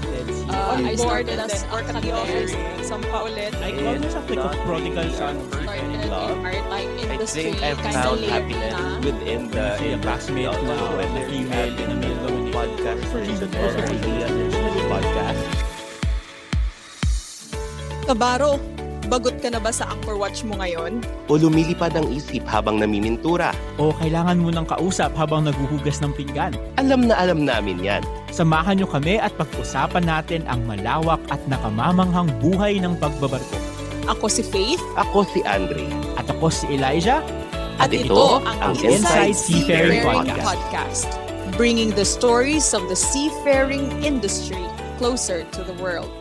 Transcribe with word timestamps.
started. 0.00 0.26
Uh, 0.48 0.88
I 0.88 0.94
started 0.96 1.38
and 1.38 1.50
as 1.50 1.62
the 1.62 1.68
academic. 1.68 2.14
office. 2.14 2.52
Sampa 2.82 3.18
ulit. 3.28 3.52
I 3.60 3.70
call 3.72 3.96
myself 4.00 4.26
like 4.28 4.40
a 4.40 4.50
prodigal 4.64 5.08
son. 5.12 5.34
started 5.52 5.90
in 5.92 6.02
love. 6.08 6.36
maritime 6.40 6.88
I 6.88 7.14
industry. 7.14 7.42
think 7.52 7.62
I've 7.62 7.80
found 7.80 8.20
happiness 8.24 8.72
na. 8.72 8.98
within 9.04 9.40
the 9.50 9.66
Kasi 9.76 9.86
a 9.92 9.98
classmate 10.00 10.48
ko 10.50 10.62
na 10.64 10.74
whether 10.96 11.12
na 11.12 11.20
you 11.20 11.44
female 11.46 11.72
in 11.76 11.88
a 11.90 11.96
male 11.96 12.18
dominated 12.24 12.54
podcast 12.54 13.00
For 13.12 13.20
reason 13.22 13.48
or 13.54 13.62
also 13.62 13.80
ideas 13.86 14.30
this 14.32 14.84
podcast. 14.90 15.42
Kabaro, 18.10 18.58
bagot 19.06 19.38
ka 19.38 19.54
na 19.54 19.62
ba 19.62 19.70
sa 19.70 19.86
Anchor 19.86 20.18
Watch 20.18 20.42
mo 20.42 20.58
ngayon? 20.58 20.98
O 21.30 21.38
lumilipad 21.38 21.94
ang 21.94 22.10
isip 22.10 22.42
habang 22.42 22.82
namimintura. 22.82 23.54
O 23.78 23.94
kailangan 23.94 24.42
mo 24.42 24.50
ng 24.50 24.66
kausap 24.66 25.14
habang 25.14 25.46
naguhugas 25.46 26.02
ng 26.02 26.10
pinggan. 26.18 26.50
Alam 26.74 27.06
na 27.06 27.14
alam 27.14 27.46
namin 27.46 27.78
yan. 27.78 28.02
Samahan 28.30 28.78
nyo 28.78 28.86
kami 28.86 29.18
at 29.18 29.34
pag-usapan 29.34 30.06
natin 30.06 30.46
ang 30.46 30.62
malawak 30.66 31.18
at 31.34 31.42
nakamamanghang 31.50 32.30
buhay 32.38 32.78
ng 32.78 32.94
pagbabarko. 32.98 33.58
Ako 34.06 34.30
si 34.30 34.42
Faith. 34.46 34.82
Ako 34.98 35.26
si 35.30 35.42
Andre. 35.46 35.86
At 36.14 36.30
ako 36.30 36.50
si 36.50 36.66
Elijah. 36.70 37.22
At 37.80 37.90
ito 37.90 38.44
ang 38.44 38.76
Inside 38.76 39.34
Seafaring 39.34 40.04
Podcast. 40.04 40.46
Podcast. 40.46 41.08
Bringing 41.58 41.90
the 41.96 42.06
stories 42.06 42.70
of 42.76 42.86
the 42.86 42.96
seafaring 42.96 43.88
industry 44.04 44.62
closer 45.00 45.48
to 45.56 45.60
the 45.64 45.74
world. 45.80 46.19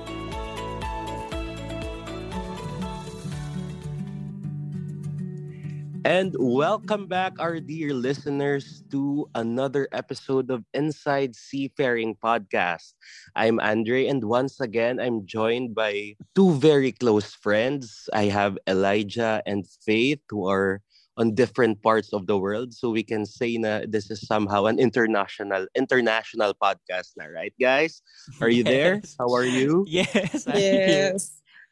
And 6.09 6.33
welcome 6.39 7.05
back, 7.05 7.37
our 7.37 7.61
dear 7.61 7.93
listeners, 7.93 8.81
to 8.89 9.29
another 9.35 9.85
episode 9.93 10.49
of 10.49 10.65
Inside 10.73 11.35
Seafaring 11.37 12.17
Podcast. 12.17 12.97
I'm 13.35 13.59
Andre, 13.61 14.07
and 14.09 14.25
once 14.25 14.57
again, 14.59 14.97
I'm 14.99 15.29
joined 15.29 15.75
by 15.77 16.17
two 16.33 16.57
very 16.57 16.93
close 16.93 17.38
friends. 17.38 18.09
I 18.09 18.25
have 18.33 18.57
Elijah 18.66 19.43
and 19.45 19.69
Faith, 19.85 20.25
who 20.33 20.49
are 20.49 20.81
on 21.13 21.35
different 21.38 21.83
parts 21.85 22.09
of 22.11 22.25
the 22.25 22.41
world. 22.41 22.73
So 22.73 22.89
we 22.89 23.05
can 23.05 23.21
say 23.29 23.61
na 23.61 23.85
this 23.85 24.09
is 24.09 24.25
somehow 24.25 24.66
an 24.66 24.81
international 24.81 25.69
international 25.77 26.57
podcast 26.57 27.13
na, 27.21 27.29
right, 27.29 27.53
guys? 27.61 28.01
Are 28.41 28.49
you 28.49 28.66
there? 28.66 29.05
How 29.21 29.29
are 29.38 29.45
you? 29.45 29.85
Yes. 29.85 30.49
I'm 30.49 30.57
here. 30.57 31.13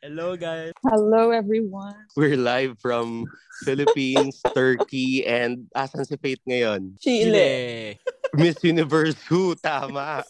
Yes. 0.08 0.16
Hello, 0.16 0.38
guys. 0.40 0.72
Hello, 0.88 1.32
everyone. 1.32 2.08
We're 2.16 2.40
live 2.40 2.80
from 2.80 3.28
Philippines, 3.68 4.40
Turkey, 4.56 5.28
and 5.28 5.68
asan 5.76 6.08
si 6.08 6.16
Faith 6.16 6.40
ngayon? 6.48 6.96
Chile. 7.04 8.00
Miss 8.40 8.64
Universe 8.64 9.20
who? 9.28 9.56
Tama. 9.60 10.24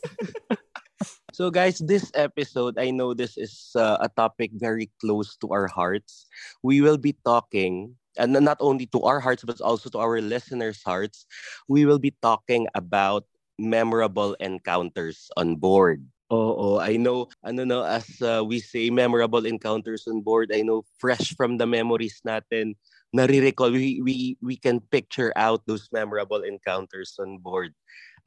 so 1.38 1.53
guys, 1.53 1.78
this 1.78 2.09
episode, 2.17 2.81
I 2.81 2.89
know 2.89 3.14
this 3.14 3.38
is 3.38 3.70
uh, 3.78 4.02
a 4.02 4.09
topic 4.09 4.50
very 4.58 4.89
close 4.98 5.38
to 5.45 5.53
our 5.53 5.70
hearts. 5.70 6.25
We 6.66 6.81
will 6.81 6.98
be 6.98 7.14
talking, 7.22 7.94
and 8.17 8.33
not 8.33 8.58
only 8.58 8.89
to 8.98 9.05
our 9.05 9.22
hearts, 9.22 9.45
but 9.45 9.61
also 9.61 9.94
to 9.94 10.02
our 10.02 10.25
listeners' 10.25 10.81
hearts, 10.81 11.30
we 11.70 11.86
will 11.86 12.02
be 12.02 12.17
talking 12.25 12.66
about 12.73 13.30
memorable 13.61 14.33
encounters 14.42 15.30
on 15.38 15.61
board. 15.61 16.02
Oo, 16.28 16.75
I 16.83 17.00
know, 17.00 17.31
ano 17.39 17.64
no, 17.64 17.88
as 17.88 18.20
uh, 18.20 18.44
we 18.44 18.59
say, 18.59 18.92
memorable 18.92 19.47
encounters 19.47 20.03
on 20.11 20.20
board, 20.20 20.52
I 20.52 20.59
know 20.59 20.83
fresh 21.00 21.31
from 21.39 21.56
the 21.56 21.64
memories 21.64 22.20
natin, 22.28 22.75
nare-recall, 23.16 23.72
we, 23.72 24.02
we, 24.03 24.38
we 24.44 24.58
can 24.59 24.83
picture 24.92 25.31
out 25.39 25.64
those 25.67 25.88
memorable 25.92 26.44
encounters 26.44 27.16
on 27.16 27.39
board. 27.39 27.72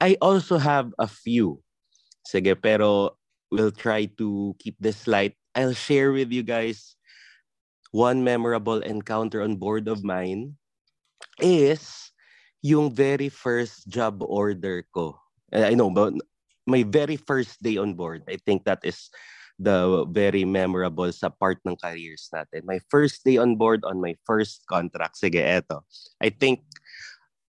I 0.01 0.17
also 0.17 0.57
have 0.57 0.89
a 0.97 1.05
few. 1.05 1.61
Sige, 2.25 2.57
pero 2.57 3.17
we'll 3.51 3.69
try 3.69 4.09
to 4.17 4.55
keep 4.57 4.81
this 4.81 5.05
light. 5.05 5.37
I'll 5.53 5.77
share 5.77 6.11
with 6.11 6.31
you 6.31 6.41
guys 6.41 6.95
one 7.91 8.23
memorable 8.23 8.81
encounter 8.81 9.43
on 9.43 9.57
board 9.57 9.87
of 9.87 10.03
mine 10.03 10.57
is 11.37 12.09
yung 12.63 12.89
very 12.89 13.29
first 13.29 13.85
job 13.89 14.23
order 14.25 14.87
ko. 14.89 15.19
I 15.53 15.75
know, 15.75 15.91
but 15.91 16.13
my 16.71 16.87
very 16.87 17.19
first 17.19 17.59
day 17.59 17.75
on 17.75 17.99
board. 17.99 18.23
I 18.31 18.39
think 18.39 18.63
that 18.63 18.79
is 18.87 19.11
the 19.59 20.07
very 20.09 20.47
memorable 20.47 21.11
sa 21.11 21.27
part 21.27 21.59
ng 21.67 21.75
careers 21.75 22.31
natin. 22.31 22.63
My 22.63 22.79
first 22.87 23.27
day 23.27 23.35
on 23.35 23.59
board 23.59 23.83
on 23.83 23.99
my 23.99 24.15
first 24.23 24.63
contract. 24.65 25.19
Sige, 25.19 25.43
eto. 25.43 25.83
I 26.23 26.31
think 26.31 26.63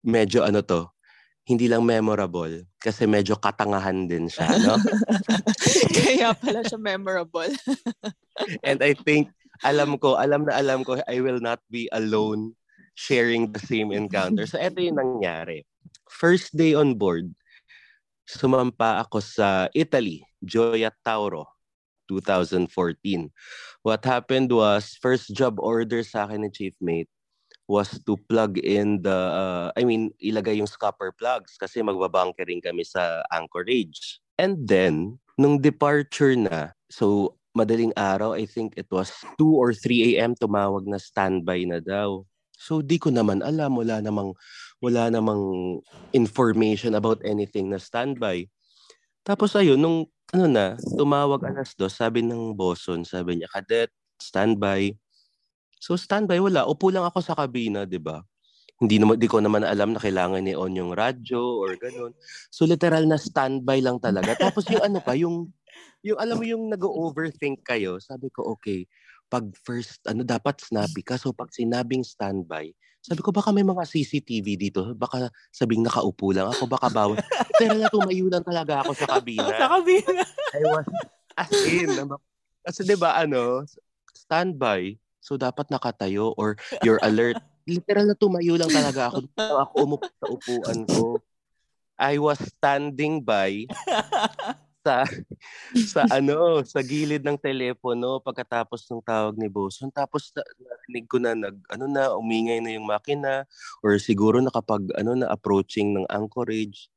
medyo 0.06 0.44
ano 0.44 0.60
to, 0.62 0.92
hindi 1.48 1.66
lang 1.66 1.86
memorable 1.86 2.66
kasi 2.78 3.10
medyo 3.10 3.38
katangahan 3.38 4.06
din 4.06 4.30
siya, 4.30 4.50
no? 4.62 4.78
Kaya 5.98 6.34
pala 6.38 6.62
siya 6.62 6.78
memorable. 6.94 7.54
And 8.68 8.84
I 8.86 8.94
think 8.94 9.34
alam 9.66 9.98
ko, 9.98 10.20
alam 10.20 10.46
na 10.46 10.58
alam 10.58 10.86
ko 10.86 11.00
I 11.10 11.22
will 11.22 11.40
not 11.40 11.64
be 11.72 11.90
alone 11.94 12.54
sharing 12.94 13.54
the 13.54 13.62
same 13.62 13.90
encounter. 13.94 14.46
So 14.46 14.62
eto 14.62 14.82
yung 14.82 15.02
nangyari. 15.02 15.66
First 16.10 16.54
day 16.54 16.74
on 16.78 16.98
board, 16.98 17.34
sumampa 18.26 19.02
ako 19.06 19.22
sa 19.22 19.70
Italy, 19.72 20.26
Gioia 20.42 20.92
Tauro, 21.06 21.46
2014. 22.10 23.30
What 23.86 24.06
happened 24.06 24.50
was, 24.52 24.98
first 24.98 25.34
job 25.34 25.62
order 25.62 26.02
sa 26.02 26.26
akin 26.26 26.46
ni 26.46 26.50
Chief 26.50 26.76
Mate 26.82 27.10
was 27.66 27.98
to 28.06 28.18
plug 28.30 28.62
in 28.62 29.02
the, 29.02 29.14
uh, 29.14 29.68
I 29.74 29.86
mean, 29.86 30.14
ilagay 30.22 30.58
yung 30.62 30.70
scupper 30.70 31.14
plugs 31.14 31.58
kasi 31.58 31.82
magbabunkering 31.82 32.62
kami 32.62 32.86
sa 32.86 33.26
Anchorage. 33.34 34.22
And 34.38 34.68
then, 34.70 35.18
nung 35.38 35.62
departure 35.62 36.38
na, 36.38 36.78
so 36.90 37.38
madaling 37.58 37.96
araw, 37.98 38.36
I 38.36 38.46
think 38.46 38.76
it 38.78 38.92
was 38.92 39.10
2 39.40 39.48
or 39.48 39.74
3 39.74 40.14
a.m. 40.18 40.36
tumawag 40.36 40.86
na 40.86 41.00
standby 41.02 41.66
na 41.66 41.80
daw. 41.82 42.28
So 42.56 42.80
di 42.84 43.00
ko 43.00 43.12
naman 43.12 43.44
alam, 43.44 43.76
wala 43.80 44.00
namang 44.00 44.36
wala 44.86 45.10
namang 45.10 45.42
information 46.14 46.94
about 46.94 47.18
anything 47.26 47.74
na 47.74 47.82
standby. 47.82 48.46
Tapos 49.26 49.58
ayun, 49.58 49.82
nung 49.82 50.06
ano 50.30 50.46
na, 50.46 50.78
tumawag 50.78 51.42
alas 51.50 51.74
dos, 51.74 51.98
sabi 51.98 52.22
ng 52.22 52.54
boson, 52.54 53.02
sabi 53.02 53.42
niya, 53.42 53.50
cadet, 53.50 53.90
standby. 54.22 54.94
So 55.82 55.98
standby, 55.98 56.38
wala. 56.38 56.70
Upo 56.70 56.94
lang 56.94 57.06
ako 57.10 57.26
sa 57.26 57.34
kabina, 57.34 57.90
di 57.90 57.98
ba? 57.98 58.22
Hindi 58.78 59.02
naman, 59.02 59.18
di 59.18 59.26
ko 59.26 59.42
naman 59.42 59.66
alam 59.66 59.96
na 59.96 60.04
kailangan 60.04 60.46
i-on 60.46 60.78
yung 60.78 60.92
radyo 60.94 61.42
or 61.64 61.74
ganun. 61.82 62.14
So 62.54 62.70
literal 62.70 63.10
na 63.10 63.18
standby 63.18 63.82
lang 63.82 63.98
talaga. 63.98 64.38
Tapos 64.46 64.70
yung 64.70 64.84
ano 64.86 65.02
pa, 65.02 65.18
yung, 65.18 65.50
yung 66.06 66.20
alam 66.22 66.38
mo 66.38 66.46
yung 66.46 66.70
nag-overthink 66.70 67.66
kayo, 67.66 67.98
sabi 67.98 68.30
ko, 68.30 68.54
okay, 68.54 68.86
pag 69.26 69.50
first, 69.66 70.06
ano, 70.06 70.22
dapat 70.22 70.62
snappy 70.62 71.02
ka. 71.02 71.18
So 71.18 71.34
pag 71.34 71.50
sinabing 71.50 72.06
standby, 72.06 72.70
sabi 73.06 73.22
ko, 73.22 73.30
baka 73.30 73.54
may 73.54 73.62
mga 73.62 73.86
CCTV 73.86 74.58
dito. 74.58 74.82
Baka 74.98 75.30
sabing 75.54 75.86
nakaupo 75.86 76.34
lang 76.34 76.50
ako, 76.50 76.66
baka 76.66 76.90
bawal. 76.90 77.22
Pero 77.62 77.78
na 77.78 77.86
tumayo 77.94 78.26
lang 78.26 78.42
talaga 78.42 78.82
ako 78.82 78.98
sa 78.98 79.06
kabina. 79.06 79.46
Sa 79.54 79.70
kabina. 79.78 80.26
I 80.58 80.62
was 80.66 80.88
as 81.38 81.54
in. 81.70 81.94
ano, 82.02 82.18
Kasi 82.66 82.82
'di 82.82 82.98
ba 82.98 83.14
ano, 83.14 83.62
standby. 84.10 84.98
So 85.22 85.38
dapat 85.38 85.70
nakatayo 85.70 86.34
or 86.34 86.58
you're 86.82 87.02
alert. 87.06 87.38
Literal 87.70 88.10
na 88.10 88.18
tumayo 88.18 88.58
lang 88.58 88.74
talaga 88.74 89.14
ako. 89.14 89.30
Ako 89.38 89.74
umupo 89.86 90.10
sa 90.18 90.26
upuan 90.30 90.80
ko. 90.90 91.22
I 92.02 92.18
was 92.18 92.42
standing 92.42 93.22
by 93.22 93.70
sa 94.86 95.02
sa 95.94 96.06
ano, 96.14 96.62
sa 96.62 96.86
gilid 96.86 97.26
ng 97.26 97.42
telepono 97.42 98.22
pagkatapos 98.22 98.86
ng 98.86 99.02
tawag 99.02 99.34
ni 99.42 99.50
Boson. 99.50 99.90
Tapos 99.90 100.30
na, 100.38 100.46
narinig 100.62 101.06
ko 101.10 101.18
na 101.18 101.34
nag 101.34 101.58
ano 101.74 101.90
na 101.90 102.14
umingay 102.14 102.62
na 102.62 102.78
yung 102.78 102.86
makina 102.86 103.50
or 103.82 103.98
siguro 103.98 104.38
nakapag 104.38 104.86
ano 104.94 105.18
na 105.18 105.28
approaching 105.34 105.98
ng 105.98 106.06
Anchorage 106.14 106.94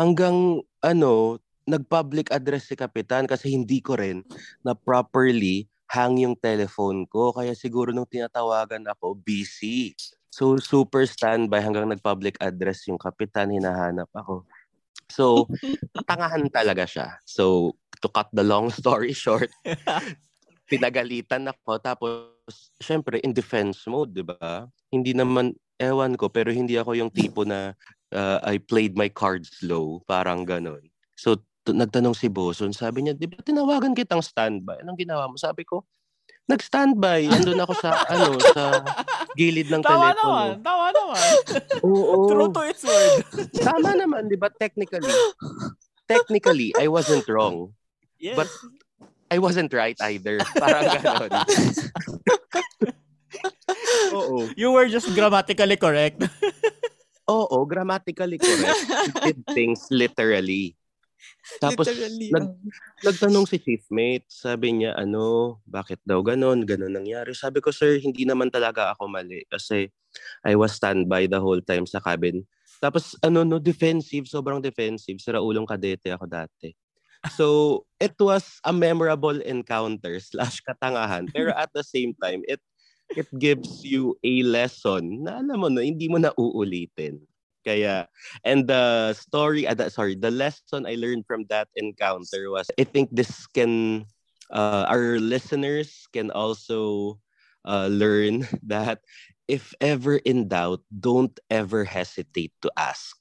hanggang 0.00 0.64
ano 0.80 1.36
nag-public 1.66 2.30
address 2.30 2.70
si 2.70 2.78
kapitan 2.78 3.26
kasi 3.26 3.50
hindi 3.52 3.82
ko 3.82 3.98
rin 3.98 4.22
na 4.62 4.72
properly 4.72 5.66
hang 5.90 6.22
yung 6.22 6.38
telephone 6.38 7.04
ko 7.10 7.34
kaya 7.34 7.52
siguro 7.58 7.90
nung 7.90 8.08
tinatawagan 8.08 8.86
ako 8.88 9.18
busy. 9.18 9.92
So 10.30 10.60
super 10.62 11.04
standby 11.08 11.64
hanggang 11.64 11.90
nag-public 11.90 12.38
address 12.38 12.86
yung 12.86 13.00
kapitan 13.00 13.50
hinahanap 13.50 14.06
ako. 14.14 14.46
So, 15.10 15.46
tangahan 16.10 16.46
talaga 16.50 16.84
siya. 16.84 17.08
So, 17.24 17.76
to 18.02 18.08
cut 18.08 18.28
the 18.32 18.44
long 18.44 18.70
story 18.70 19.12
short, 19.12 19.50
pinagalitan 20.70 21.46
ako. 21.48 21.78
Tapos, 21.78 22.72
syempre, 22.82 23.22
in 23.22 23.32
defense 23.32 23.86
mode, 23.86 24.12
di 24.12 24.24
ba? 24.26 24.66
Hindi 24.90 25.14
naman, 25.14 25.54
ewan 25.78 26.16
ko, 26.16 26.30
pero 26.32 26.50
hindi 26.50 26.76
ako 26.76 26.96
yung 26.96 27.12
tipo 27.12 27.44
na 27.44 27.76
uh, 28.12 28.38
I 28.42 28.58
played 28.58 28.96
my 28.96 29.08
cards 29.10 29.60
low. 29.62 30.02
Parang 30.04 30.44
ganon. 30.46 30.82
So, 31.16 31.40
t- 31.64 31.76
nagtanong 31.76 32.14
si 32.14 32.30
Boson, 32.30 32.70
sabi 32.70 33.06
niya, 33.06 33.14
di 33.16 33.26
ba 33.26 33.40
tinawagan 33.42 33.96
kitang 33.96 34.22
standby? 34.22 34.82
Anong 34.84 35.00
ginawa 35.00 35.26
mo? 35.26 35.36
Sabi 35.38 35.66
ko, 35.66 35.84
nag-standby. 36.46 37.26
Andun 37.26 37.58
ako 37.58 37.74
sa, 37.78 37.90
ano, 38.12 38.38
sa 38.40 38.82
gilid 39.34 39.66
ng 39.70 39.82
Tawa 39.82 40.14
telepono. 40.14 40.22
naman. 40.22 40.48
Tawa 40.62 40.86
naman. 40.94 41.22
Oo. 41.82 42.14
True 42.30 42.50
to 42.54 42.62
its 42.66 42.82
word. 42.86 43.14
Tama 43.58 43.98
naman, 43.98 44.30
di 44.30 44.38
ba? 44.38 44.48
Technically. 44.54 45.10
Technically, 46.06 46.70
I 46.78 46.86
wasn't 46.86 47.26
wrong. 47.26 47.74
Yes. 48.22 48.38
But 48.38 48.48
I 49.26 49.42
wasn't 49.42 49.74
right 49.74 49.98
either. 50.06 50.38
Parang 50.54 50.86
ganon. 51.02 51.30
Oo. 54.14 54.46
You 54.54 54.70
were 54.70 54.86
just 54.86 55.10
grammatically 55.12 55.76
correct. 55.76 56.22
Oo, 57.26 57.66
grammatically 57.66 58.38
correct. 58.38 58.86
He 58.86 59.34
did 59.34 59.38
things 59.50 59.90
literally. 59.90 60.75
Tapos, 61.62 61.86
nag- 62.32 62.52
nagtanong 63.00 63.46
si 63.48 63.56
chiefmate, 63.62 64.26
sabi 64.28 64.82
niya, 64.82 64.92
ano, 64.98 65.56
bakit 65.64 66.02
daw 66.04 66.20
ganon, 66.20 66.66
ganon 66.68 66.92
nangyari. 66.92 67.32
Sabi 67.32 67.62
ko, 67.64 67.72
sir, 67.72 67.96
hindi 68.02 68.26
naman 68.28 68.52
talaga 68.52 68.92
ako 68.92 69.08
mali 69.08 69.46
kasi 69.48 69.88
I 70.44 70.56
was 70.56 70.76
standby 70.76 71.28
the 71.28 71.40
whole 71.40 71.60
time 71.60 71.84
sa 71.88 72.00
cabin. 72.00 72.44
Tapos, 72.80 73.16
ano, 73.24 73.44
no, 73.44 73.56
defensive, 73.56 74.28
sobrang 74.28 74.60
defensive. 74.60 75.16
Sira 75.20 75.40
ulong 75.40 75.64
kadete 75.64 76.12
ako 76.12 76.28
dati. 76.28 76.76
So, 77.32 77.84
it 77.98 78.14
was 78.20 78.60
a 78.62 78.72
memorable 78.72 79.40
encounter 79.42 80.20
slash 80.20 80.60
katangahan. 80.62 81.32
Pero 81.32 81.50
at 81.56 81.72
the 81.72 81.82
same 81.82 82.12
time, 82.20 82.44
it 82.46 82.60
it 83.16 83.26
gives 83.38 83.80
you 83.82 84.14
a 84.20 84.44
lesson 84.44 85.24
na 85.24 85.40
alam 85.40 85.56
mo 85.56 85.68
na, 85.72 85.80
hindi 85.80 86.06
mo 86.06 86.20
na 86.20 86.30
uulitin. 86.36 87.22
Kaya, 87.66 88.06
and 88.46 88.70
the 88.70 89.10
story, 89.18 89.66
uh, 89.66 89.74
the- 89.74 89.90
sorry, 89.90 90.14
the 90.14 90.30
lesson 90.30 90.86
I 90.86 90.94
learned 90.94 91.26
from 91.26 91.50
that 91.50 91.66
encounter 91.74 92.46
was, 92.54 92.70
I 92.78 92.86
think 92.86 93.10
this 93.10 93.50
can, 93.50 94.06
uh, 94.54 94.86
our 94.86 95.18
listeners 95.18 96.06
can 96.14 96.30
also 96.30 97.18
uh, 97.66 97.90
learn 97.90 98.46
that 98.70 99.02
if 99.50 99.74
ever 99.82 100.22
in 100.22 100.46
doubt, 100.46 100.86
don't 100.94 101.34
ever 101.50 101.82
hesitate 101.82 102.54
to 102.62 102.70
ask. 102.78 103.18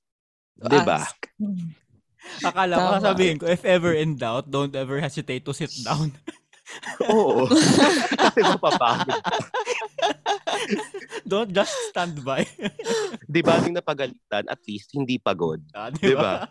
Diba? 0.61 1.01
Ask. 1.01 1.17
Akala 2.45 2.77
ko 2.77 2.89
Tama. 2.97 3.01
sabihin 3.01 3.37
ko, 3.41 3.45
if 3.49 3.65
ever 3.65 3.93
in 3.93 4.17
doubt, 4.17 4.49
don't 4.49 4.73
ever 4.77 5.01
hesitate 5.01 5.45
to 5.45 5.53
sit 5.53 5.73
down. 5.85 6.13
Oo. 7.05 7.45
Kasi 8.25 8.41
mapapagod. 8.41 9.21
don't 11.29 11.51
just 11.53 11.73
stand 11.89 12.21
by. 12.23 12.45
Di 13.33 13.41
ba, 13.41 13.59
yung 13.63 13.77
napagalitan, 13.77 14.45
at 14.47 14.61
least 14.67 14.91
hindi 14.93 15.17
pagod. 15.17 15.61
Ah, 15.73 15.89
Di 15.89 16.13
diba? 16.13 16.47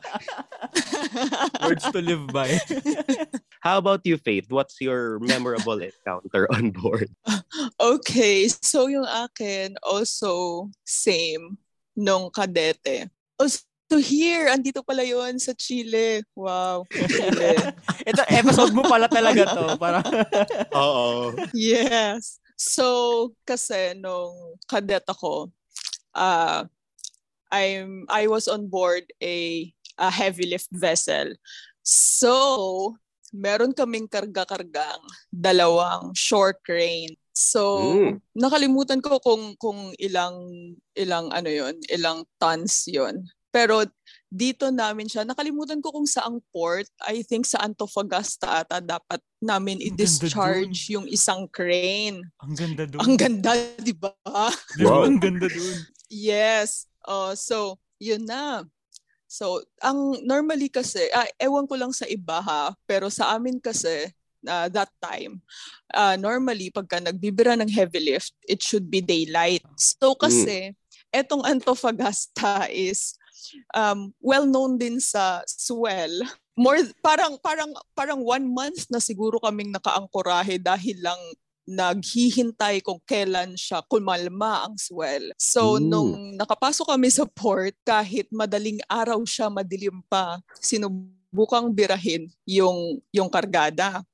Words 1.64 1.86
to 1.90 2.00
live 2.00 2.26
by. 2.30 2.58
How 3.60 3.78
about 3.78 4.04
you, 4.04 4.18
Faith? 4.20 4.50
What's 4.52 4.80
your 4.80 5.18
memorable 5.24 5.80
encounter 5.80 6.48
on 6.52 6.70
board? 6.70 7.08
Okay, 7.80 8.48
so 8.48 8.86
yung 8.86 9.08
akin 9.08 9.80
also 9.80 10.68
same 10.84 11.56
nung 11.96 12.28
kadete. 12.28 13.08
Oh, 13.40 13.48
so 13.48 13.96
here, 13.98 14.50
andito 14.50 14.84
pala 14.84 15.06
yon 15.06 15.38
sa 15.40 15.54
Chile. 15.56 16.22
Wow, 16.36 16.84
Chile. 16.90 17.56
Ito, 18.04 18.22
episode 18.28 18.72
mo 18.76 18.84
pala 18.84 19.08
talaga 19.08 19.48
to. 19.54 19.66
Para, 19.80 20.04
Oo. 20.74 21.32
yes. 21.56 22.43
So, 22.64 22.86
kasi 23.44 23.92
nung 24.00 24.56
cadet 24.64 25.04
ako, 25.04 25.52
uh, 26.16 26.64
I'm 27.52 28.08
I 28.08 28.26
was 28.26 28.48
on 28.48 28.66
board 28.72 29.04
a, 29.20 29.68
a 30.00 30.08
heavy 30.08 30.48
lift 30.48 30.72
vessel. 30.72 31.36
So, 31.84 32.96
meron 33.36 33.76
kaming 33.76 34.08
karga-kargang 34.08 35.02
dalawang 35.28 36.16
shore 36.16 36.56
crane. 36.64 37.14
So, 37.36 37.76
Mm. 37.76 38.22
nakalimutan 38.34 39.04
ko 39.04 39.20
kung 39.20 39.54
kung 39.60 39.92
ilang 40.00 40.48
ilang 40.96 41.28
ano 41.30 41.50
'yon, 41.50 41.76
ilang 41.92 42.24
tons 42.40 42.88
'yon. 42.88 43.28
Pero 43.52 43.84
dito 44.34 44.66
namin 44.74 45.06
siya, 45.06 45.22
nakalimutan 45.22 45.78
ko 45.78 45.94
kung 45.94 46.10
saang 46.10 46.42
port. 46.50 46.90
I 47.06 47.22
think 47.22 47.46
sa 47.46 47.62
Antofagasta 47.62 48.66
ata 48.66 48.82
dapat 48.82 49.22
namin 49.38 49.78
i-discharge 49.78 50.90
yung 50.90 51.06
isang 51.06 51.46
crane. 51.46 52.18
ang 52.42 52.58
ganda 52.58 52.82
dun. 52.82 52.98
Ang 52.98 53.14
ganda, 53.14 53.54
di 53.78 53.94
ba? 53.94 54.10
Wow. 54.82 55.06
Ang 55.06 55.22
ganda 55.22 55.46
dun. 55.46 55.86
Yes. 56.10 56.90
Uh, 57.06 57.38
so, 57.38 57.78
yun 58.02 58.26
na. 58.26 58.66
So, 59.30 59.62
ang 59.78 60.18
normally 60.26 60.66
kasi, 60.66 61.06
ah, 61.14 61.30
ewan 61.38 61.70
ko 61.70 61.78
lang 61.78 61.94
sa 61.94 62.10
iba 62.10 62.42
ha, 62.42 62.74
pero 62.90 63.06
sa 63.14 63.38
amin 63.38 63.62
kasi, 63.62 64.10
uh, 64.50 64.66
that 64.66 64.90
time, 64.98 65.38
uh, 65.94 66.18
normally 66.18 66.74
pagka 66.74 66.98
nagbibira 66.98 67.54
ng 67.54 67.70
heavy 67.70 68.02
lift, 68.02 68.34
it 68.50 68.58
should 68.62 68.90
be 68.90 68.98
daylight. 68.98 69.62
So 69.78 70.18
kasi, 70.18 70.74
etong 71.14 71.46
Antofagasta 71.46 72.66
is 72.70 73.14
um, 73.74 74.12
well 74.22 74.46
known 74.46 74.78
din 74.78 75.00
sa 75.00 75.42
swell. 75.46 76.12
More 76.54 76.78
parang 77.02 77.34
parang 77.42 77.74
parang 77.98 78.20
one 78.22 78.46
month 78.46 78.86
na 78.86 79.02
siguro 79.02 79.42
kaming 79.42 79.74
nakaangkorahe 79.74 80.62
dahil 80.62 81.02
lang 81.02 81.18
naghihintay 81.64 82.84
kung 82.84 83.00
kailan 83.08 83.56
siya 83.56 83.80
kumalma 83.88 84.68
ang 84.68 84.76
swell. 84.76 85.32
So, 85.40 85.80
Mm. 85.80 85.84
nung 85.88 86.10
nakapasok 86.36 86.92
kami 86.92 87.08
sa 87.08 87.24
port, 87.24 87.72
kahit 87.82 88.28
madaling 88.28 88.84
araw 88.84 89.24
siya, 89.24 89.48
madilim 89.48 90.04
pa, 90.04 90.38
sinubukang 90.60 91.72
birahin 91.72 92.28
yung, 92.44 93.00
yung 93.08 93.32
kargada. 93.32 94.04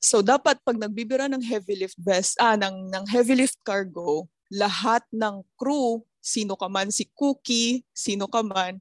So, 0.00 0.24
dapat 0.24 0.56
pag 0.64 0.80
nagbibira 0.80 1.28
ng 1.28 1.44
heavy 1.44 1.84
lift 1.84 2.00
vest, 2.00 2.40
ah, 2.40 2.56
ng, 2.56 2.88
ng 2.88 3.04
heavy 3.12 3.44
lift 3.44 3.60
cargo, 3.60 4.24
lahat 4.48 5.04
ng 5.12 5.44
crew, 5.60 6.00
sino 6.30 6.54
ka 6.54 6.70
man, 6.70 6.94
si 6.94 7.10
Cookie, 7.10 7.82
sino 7.90 8.30
ka 8.30 8.46
man, 8.46 8.78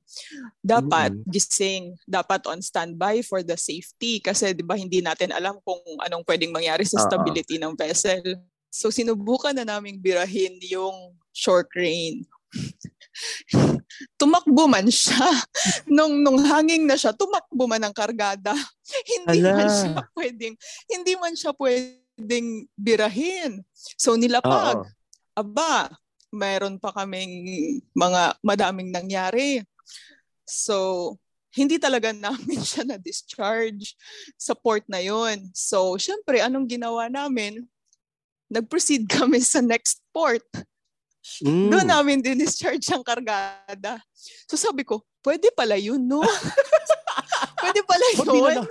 dapat 0.62 1.18
Mm. 1.18 1.26
gising, 1.26 1.84
dapat 2.06 2.46
on 2.46 2.62
standby 2.62 3.26
for 3.26 3.42
the 3.42 3.58
safety 3.58 4.22
kasi 4.22 4.54
'di 4.54 4.62
ba 4.62 4.78
hindi 4.78 5.02
natin 5.02 5.34
alam 5.34 5.58
kung 5.66 5.82
anong 6.06 6.22
pwedeng 6.30 6.54
mangyari 6.54 6.86
sa 6.86 7.02
stability 7.02 7.58
ng 7.58 7.74
vessel. 7.74 8.22
So 8.70 8.94
sinubukan 8.94 9.58
na 9.58 9.66
naming 9.66 9.98
birahin 9.98 10.62
yung 10.70 11.18
shore 11.34 11.66
crane. 11.66 12.22
tumakbo 14.20 14.70
man 14.70 14.86
siya. 14.90 15.26
nung, 15.96 16.22
nung 16.22 16.38
hanging 16.42 16.86
na 16.86 16.94
siya, 16.94 17.14
tumakbo 17.14 17.66
man 17.66 17.82
ang 17.82 17.96
kargada. 17.96 18.54
hindi 19.18 19.42
Ala. 19.42 19.58
man 19.58 19.70
siya 19.70 20.02
pwedeng, 20.14 20.56
hindi 20.86 21.14
man 21.18 21.34
siya 21.34 21.52
pwedeng 21.58 22.48
birahin. 22.78 23.66
So 23.98 24.14
nilapag. 24.14 24.86
Oo. 24.86 24.98
Aba, 25.40 25.88
mayroon 26.30 26.78
pa 26.78 26.94
kaming 26.94 27.34
mga 27.94 28.38
madaming 28.46 28.90
nangyari. 28.94 29.66
So, 30.46 31.18
hindi 31.54 31.82
talaga 31.82 32.14
namin 32.14 32.62
siya 32.70 32.86
na-discharge 32.86 33.98
sa 34.38 34.54
port 34.54 34.86
na 34.86 35.02
yon. 35.02 35.50
So, 35.54 35.98
syempre, 35.98 36.42
anong 36.42 36.70
ginawa 36.70 37.10
namin? 37.10 37.66
Nag-proceed 38.50 39.10
kami 39.18 39.42
sa 39.42 39.62
next 39.62 40.02
port. 40.14 40.46
Mm. 41.46 41.70
Doon 41.70 41.88
namin 41.88 42.18
din-discharge 42.20 42.86
ang 42.92 43.06
kargada. 43.06 44.02
So 44.50 44.58
sabi 44.58 44.84
ko, 44.84 45.04
pwede 45.24 45.52
pala 45.54 45.76
yun, 45.76 46.02
no? 46.02 46.24
pwede 47.64 47.82
pala 47.84 48.06
yun. 48.16 48.66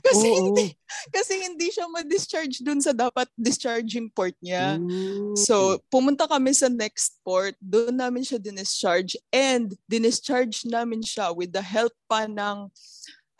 Kasi 0.00 0.26
Oo. 0.32 0.36
hindi, 0.40 0.66
kasi 1.12 1.32
hindi 1.40 1.68
siya 1.72 1.86
ma-discharge 1.88 2.64
dun 2.64 2.80
sa 2.80 2.92
dapat 2.92 3.28
discharging 3.36 4.08
port 4.10 4.34
niya. 4.40 4.80
Mm. 4.80 5.36
So, 5.36 5.78
pumunta 5.92 6.24
kami 6.26 6.52
sa 6.56 6.68
next 6.68 7.20
port, 7.22 7.54
doon 7.60 7.96
namin 7.96 8.24
siya 8.24 8.40
discharge 8.40 9.16
and 9.30 9.76
discharge 9.86 10.64
namin 10.66 11.04
siya 11.04 11.32
with 11.32 11.52
the 11.52 11.62
help 11.62 11.92
pa 12.08 12.24
ng 12.26 12.68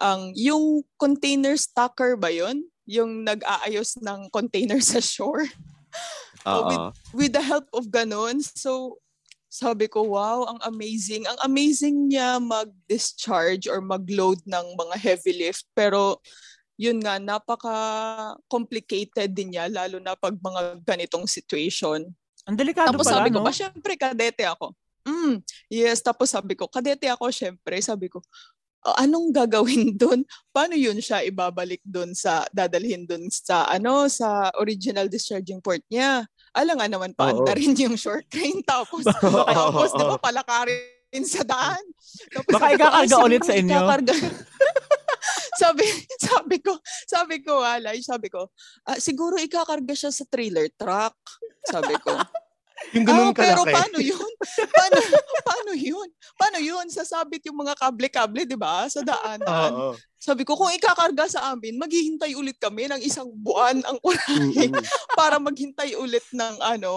ang 0.00 0.32
yung 0.32 0.80
container 0.96 1.60
stacker 1.60 2.16
ba 2.16 2.32
yon 2.32 2.64
Yung 2.88 3.22
nag-aayos 3.22 4.00
ng 4.00 4.32
container 4.32 4.80
sa 4.80 4.98
shore. 4.98 5.44
Oo. 6.46 6.68
with- 6.68 6.94
With 7.10 7.32
the 7.34 7.42
help 7.44 7.66
of 7.74 7.90
ganun. 7.90 8.38
So, 8.40 9.02
sabi 9.50 9.90
ko, 9.90 10.14
wow, 10.14 10.46
ang 10.46 10.62
amazing. 10.62 11.26
Ang 11.26 11.34
amazing 11.42 12.06
niya 12.06 12.38
mag-discharge 12.38 13.66
or 13.66 13.82
mag-load 13.82 14.38
ng 14.46 14.78
mga 14.78 14.94
heavy 14.94 15.34
lift. 15.34 15.66
Pero, 15.74 16.22
yun 16.78 17.02
nga, 17.02 17.18
napaka-complicated 17.18 19.34
din 19.34 19.50
niya, 19.52 19.66
lalo 19.68 19.98
na 19.98 20.14
pag 20.14 20.38
mga 20.38 20.78
ganitong 20.86 21.26
situation. 21.26 22.06
Ang 22.48 22.56
delikado 22.56 22.94
Tapos 22.94 23.04
pala, 23.10 23.16
sabi 23.20 23.28
ko, 23.34 23.38
no? 23.42 23.44
pa 23.44 23.52
syempre 23.52 23.92
kadete 23.98 24.46
ako. 24.48 24.72
Mm, 25.04 25.42
yes, 25.68 26.00
tapos 26.00 26.30
sabi 26.30 26.54
ko, 26.56 26.64
kadete 26.70 27.10
ako 27.10 27.28
syempre. 27.28 27.76
Sabi 27.82 28.08
ko, 28.08 28.22
"O, 28.80 28.96
anong 28.96 29.32
gagawin 29.34 29.92
doon? 30.00 30.24
Paano 30.52 30.72
yun 30.72 30.96
siya 31.00 31.20
ibabalik 31.26 31.84
doon 31.84 32.16
sa, 32.16 32.48
dadalhin 32.52 33.04
doon 33.04 33.28
sa, 33.28 33.68
ano, 33.68 34.08
sa 34.08 34.48
original 34.56 35.06
discharging 35.08 35.60
port 35.60 35.84
niya? 35.92 36.24
Alam 36.56 36.80
nga 36.80 36.88
naman, 36.90 37.14
paanda 37.14 37.52
Oo. 37.52 37.58
rin 37.58 37.76
yung 37.78 37.94
short 37.94 38.26
train. 38.26 38.58
Tapos, 38.70 39.04
tapos 39.06 39.90
di 39.94 40.02
ba, 40.02 40.18
palakarin 40.18 41.24
sa 41.26 41.46
daan. 41.46 41.84
Tapos 42.34 42.52
Baka 42.56 42.66
ikakarga 42.74 43.16
"Ah, 43.20 43.26
ulit 43.26 43.42
sa 43.46 43.54
inyo." 43.54 43.70
ikakarga." 43.70 44.14
sabi, 45.62 45.84
sabi 46.18 46.56
ko, 46.58 46.72
sabi 47.06 47.36
ko, 47.44 47.60
alay, 47.62 48.00
sabi 48.02 48.32
ko, 48.32 48.50
"Ah, 48.88 48.98
siguro 48.98 49.36
ikakarga 49.38 49.94
siya 49.94 50.10
sa 50.10 50.24
trailer 50.26 50.66
truck. 50.74 51.14
Sabi 51.68 51.94
ko. 52.00 52.16
Yung 52.96 53.06
ganun 53.06 53.36
pero 53.36 53.62
kalaki. 53.62 53.74
paano 53.76 53.98
yun? 54.00 54.32
Paano, 54.74 54.96
paano 55.44 55.72
yun? 55.76 56.08
Paano 56.34 56.58
yun? 56.58 56.86
Sasabit 56.88 57.44
yung 57.46 57.60
mga 57.60 57.76
kable-kable, 57.76 58.48
di 58.48 58.56
ba? 58.56 58.88
Sa 58.88 59.04
daanan. 59.04 59.72
Oo. 59.72 59.92
Sabi 60.16 60.48
ko, 60.48 60.56
kung 60.56 60.72
ikakarga 60.72 61.28
sa 61.28 61.52
amin, 61.52 61.76
maghihintay 61.76 62.32
ulit 62.36 62.56
kami 62.56 62.88
ng 62.88 63.00
isang 63.04 63.28
buwan 63.36 63.80
ang 63.84 64.00
kurahe 64.00 64.68
Mm-mm. 64.68 64.84
para 65.20 65.36
maghintay 65.36 65.92
ulit 65.96 66.24
ng 66.32 66.56
ano, 66.60 66.92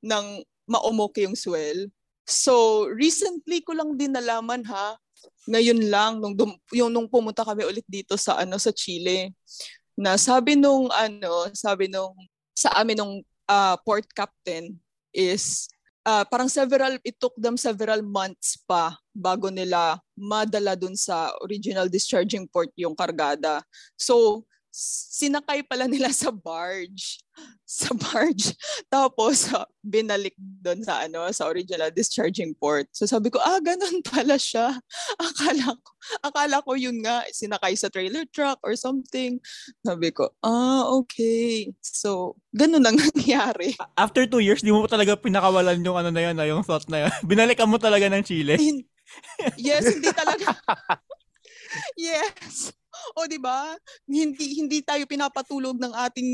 ng 0.00 0.26
maumok 0.64 1.20
yung 1.20 1.36
swell. 1.36 1.88
So, 2.24 2.84
recently 2.88 3.60
ko 3.60 3.76
lang 3.76 3.96
din 4.00 4.16
nalaman 4.16 4.64
ha, 4.64 4.96
ngayon 5.44 5.80
lang 5.92 6.12
nung 6.20 6.36
dum- 6.36 6.60
yung 6.72 6.88
nung 6.88 7.08
pumunta 7.08 7.44
kami 7.44 7.68
ulit 7.68 7.84
dito 7.84 8.16
sa 8.16 8.40
ano 8.40 8.56
sa 8.56 8.72
Chile 8.72 9.36
na 9.92 10.16
sabi 10.16 10.56
nung 10.56 10.88
ano, 10.88 11.52
sabi 11.52 11.88
nung 11.88 12.16
sa 12.56 12.72
amin 12.80 12.96
nung 12.96 13.14
ah, 13.44 13.76
port 13.84 14.08
captain 14.12 14.72
is 15.14 15.70
ah, 16.04 16.26
parang 16.28 16.50
several 16.50 17.00
it 17.06 17.16
took 17.16 17.32
them 17.40 17.56
several 17.56 18.04
months 18.04 18.60
pa 18.68 18.92
bago 19.14 19.48
nila 19.48 19.96
madala 20.12 20.76
dun 20.76 20.98
sa 20.98 21.32
original 21.40 21.88
discharging 21.88 22.44
port 22.50 22.68
yung 22.76 22.92
kargada. 22.92 23.64
So 23.96 24.44
sinakay 24.74 25.62
pala 25.62 25.86
nila 25.86 26.10
sa 26.10 26.34
barge. 26.34 27.22
Sa 27.62 27.94
barge. 27.94 28.50
Tapos 28.94 29.46
ah, 29.54 29.70
binalik 29.86 30.34
doon 30.38 30.82
sa 30.82 31.06
ano 31.06 31.30
sa 31.30 31.46
original 31.46 31.94
discharging 31.94 32.58
port. 32.58 32.90
So 32.90 33.06
sabi 33.06 33.30
ko, 33.30 33.38
ah 33.38 33.62
ganun 33.62 34.02
pala 34.02 34.34
siya. 34.34 34.74
Akala 35.22 35.78
ko 35.78 35.90
akala 36.20 36.60
ko 36.60 36.76
yun 36.76 37.00
nga 37.00 37.24
sinakay 37.32 37.78
sa 37.78 37.88
trailer 37.88 38.26
truck 38.34 38.58
or 38.66 38.74
something. 38.74 39.38
Sabi 39.86 40.10
ko, 40.10 40.34
ah 40.42 40.90
okay. 40.90 41.70
So 41.80 42.34
ganun 42.50 42.82
ang 42.82 42.98
nangyari. 43.06 43.78
After 43.94 44.26
two 44.26 44.42
years, 44.42 44.66
di 44.66 44.74
mo 44.74 44.90
talaga 44.90 45.14
pinakawalan 45.14 45.86
yung 45.86 45.96
ano 45.96 46.10
na 46.10 46.22
yun, 46.26 46.36
yung 46.42 46.66
thought 46.66 46.90
na 46.90 47.06
yun. 47.06 47.12
Binalikan 47.22 47.70
mo 47.70 47.78
talaga 47.78 48.10
ng 48.10 48.26
Chile. 48.26 48.58
Yes, 49.54 49.86
hindi 49.86 50.10
talaga. 50.10 50.58
yes. 51.94 52.74
O 53.12 53.28
di 53.28 53.36
ba? 53.36 53.76
Hindi 54.08 54.56
hindi 54.58 54.80
tayo 54.80 55.04
pinapatulog 55.04 55.76
ng 55.76 55.92
ating 55.92 56.30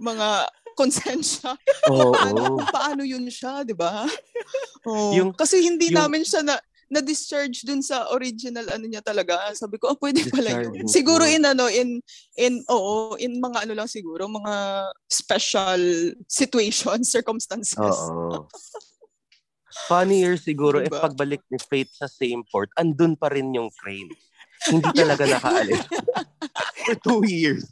mga 0.00 0.28
konsensya. 0.74 1.54
Oo. 1.92 2.10
Paano, 2.12 2.42
paano 2.68 3.02
yun 3.06 3.28
siya, 3.30 3.62
di 3.62 3.76
ba? 3.76 4.04
Oh, 4.88 5.14
Yung- 5.14 5.34
kasi 5.36 5.62
hindi 5.62 5.92
yung- 5.92 6.00
namin 6.00 6.24
siya 6.26 6.42
na 6.42 6.56
na-discharge 6.84 7.64
dun 7.64 7.80
sa 7.80 8.12
original 8.12 8.68
ano 8.70 8.84
niya 8.86 9.00
talaga. 9.00 9.50
Sabi 9.56 9.80
ko, 9.80 9.96
oh, 9.96 9.98
pwede 9.98 10.20
pala 10.28 10.62
yun. 10.62 10.84
Siguro 10.86 11.24
in 11.24 11.42
ano, 11.42 11.66
in, 11.66 11.98
in, 12.36 12.60
oo, 12.70 13.16
in 13.18 13.40
mga 13.40 13.66
ano 13.66 13.72
lang 13.74 13.88
siguro, 13.88 14.28
mga 14.28 14.84
special 15.08 15.80
situations, 16.28 17.08
circumstances. 17.16 17.74
Oo. 17.80 18.46
Funnier 19.90 20.38
siguro 20.38 20.78
if 20.78 20.92
Diba? 20.92 21.02
pagbalik 21.02 21.42
ni 21.50 21.58
Faith 21.58 21.90
sa 21.98 22.06
same 22.06 22.46
port, 22.46 22.70
andun 22.78 23.18
pa 23.18 23.26
rin 23.32 23.50
yung 23.50 23.74
crane. 23.74 24.12
Hindi 24.70 24.88
talaga 24.96 25.24
nakaalis. 25.28 25.84
For 26.84 26.94
two 27.00 27.22
years. 27.28 27.68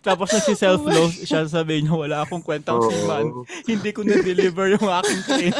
Tapos 0.00 0.32
na 0.32 0.40
si 0.40 0.54
self-love, 0.56 1.12
siya 1.26 1.44
sabi 1.44 1.84
niya, 1.84 1.94
wala 1.94 2.16
akong 2.24 2.42
kwentang 2.42 2.80
seaman. 2.80 3.28
Oo. 3.28 3.42
Hindi 3.68 3.90
ko 3.92 4.00
na-deliver 4.06 4.72
yung 4.78 4.88
aking 4.88 5.20
train. 5.26 5.54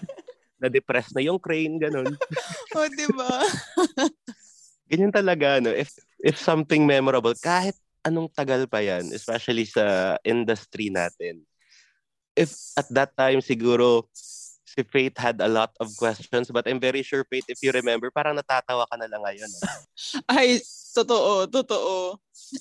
Na-depress 0.62 1.10
na 1.16 1.22
yung 1.24 1.40
crane, 1.40 1.80
ganun. 1.80 2.12
oh, 2.76 2.88
di 2.92 3.06
ba? 3.16 3.42
Ganyan 4.86 5.14
talaga, 5.14 5.58
no? 5.58 5.72
If, 5.72 5.94
if 6.20 6.36
something 6.38 6.84
memorable, 6.84 7.34
kahit 7.38 7.74
anong 8.04 8.30
tagal 8.34 8.68
pa 8.68 8.82
yan, 8.82 9.08
especially 9.14 9.66
sa 9.66 10.18
industry 10.22 10.92
natin, 10.92 11.42
if 12.36 12.52
at 12.78 12.88
that 12.92 13.12
time 13.16 13.40
siguro 13.40 14.06
si 14.72 14.80
Faith 14.88 15.20
had 15.20 15.36
a 15.44 15.50
lot 15.52 15.76
of 15.76 15.92
questions, 16.00 16.48
but 16.48 16.64
I'm 16.64 16.80
very 16.80 17.04
sure, 17.04 17.28
Faith, 17.28 17.44
if 17.52 17.60
you 17.60 17.76
remember, 17.76 18.08
parang 18.08 18.40
natatawa 18.40 18.88
ka 18.88 18.96
na 18.96 19.04
lang 19.04 19.20
ngayon. 19.20 19.50
ah. 19.60 19.76
Ay, 20.40 20.64
totoo, 20.96 21.44
totoo. 21.52 22.16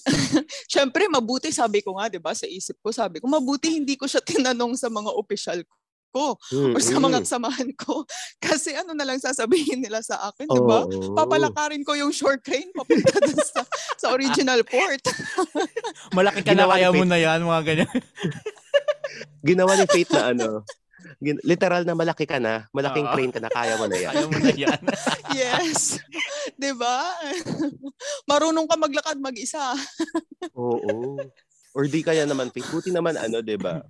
Siyempre, 0.72 1.08
mabuti, 1.08 1.56
sabi 1.56 1.80
ko 1.80 1.96
nga, 1.96 2.12
di 2.12 2.20
ba, 2.20 2.36
sa 2.36 2.44
isip 2.44 2.76
ko, 2.84 2.92
sabi 2.92 3.24
ko, 3.24 3.32
mabuti 3.32 3.72
hindi 3.72 3.96
ko 3.96 4.12
siya 4.12 4.20
tinanong 4.28 4.76
sa 4.76 4.92
mga 4.92 5.08
opisyal 5.16 5.64
ko 6.12 6.36
or 6.76 6.82
sa 6.84 7.00
mga 7.00 7.24
samahan 7.24 7.72
ko. 7.80 8.04
Kasi 8.44 8.76
ano 8.76 8.92
na 8.92 9.08
lang 9.08 9.24
sasabihin 9.24 9.80
nila 9.80 10.04
sa 10.04 10.20
akin, 10.28 10.44
di 10.44 10.60
ba? 10.60 10.84
Oo. 10.84 11.16
Papalakarin 11.16 11.88
ko 11.88 11.96
yung 11.96 12.12
short 12.12 12.44
crane 12.44 12.68
papunta 12.76 13.16
dun 13.16 13.40
sa, 13.40 13.64
sa 13.96 14.12
original 14.12 14.60
port. 14.68 15.00
Malaki 16.12 16.44
ka 16.44 16.52
na, 16.52 16.68
kaya 16.68 16.92
mo 16.92 17.08
na 17.08 17.16
yan, 17.16 17.48
mga 17.48 17.64
ganyan. 17.64 17.92
Ginawa 19.40 19.72
ni 19.80 19.88
Faith 19.88 20.12
na 20.12 20.36
ano, 20.36 20.68
literal 21.22 21.86
na 21.86 21.94
malaki 21.94 22.26
ka 22.26 22.42
na, 22.42 22.66
malaking 22.74 23.06
Oo. 23.06 23.14
crane 23.14 23.34
ka 23.34 23.38
na, 23.38 23.54
kaya 23.54 23.78
mo 23.78 23.86
na 23.86 23.98
yan. 23.98 24.14
Kaya 24.14 24.26
mo 24.26 24.38
na 24.42 24.54
yan. 24.58 24.82
yes. 25.38 26.02
di 26.58 26.74
ba? 26.74 27.14
Marunong 28.30 28.66
ka 28.66 28.76
maglakad 28.76 29.22
mag-isa. 29.22 29.78
Oo. 30.58 31.22
Or 31.78 31.86
di 31.86 32.02
kaya 32.02 32.26
naman, 32.26 32.50
buti 32.50 32.90
naman 32.90 33.16
ano, 33.16 33.40
di 33.46 33.56
ba? 33.56 33.86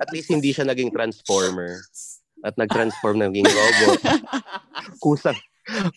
At 0.00 0.08
least 0.10 0.32
hindi 0.32 0.56
siya 0.56 0.64
naging 0.64 0.88
transformer 0.90 1.84
at 2.40 2.56
nag-transform 2.56 3.20
na 3.20 3.28
naging 3.28 3.44
robot. 3.44 4.00
kusang, 5.04 5.36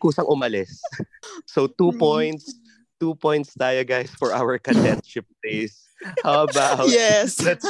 kusang 0.04 0.28
umalis. 0.28 0.84
So, 1.48 1.72
two 1.72 1.96
Mm. 1.96 2.00
points. 2.00 2.46
Two 3.00 3.16
points 3.16 3.56
tayo, 3.56 3.84
guys, 3.84 4.12
for 4.16 4.32
our 4.36 4.60
cadetship 4.60 5.28
days. 5.40 5.83
How 6.24 6.46
about 6.48 6.90
Yes. 6.90 7.36
That's, 7.36 7.66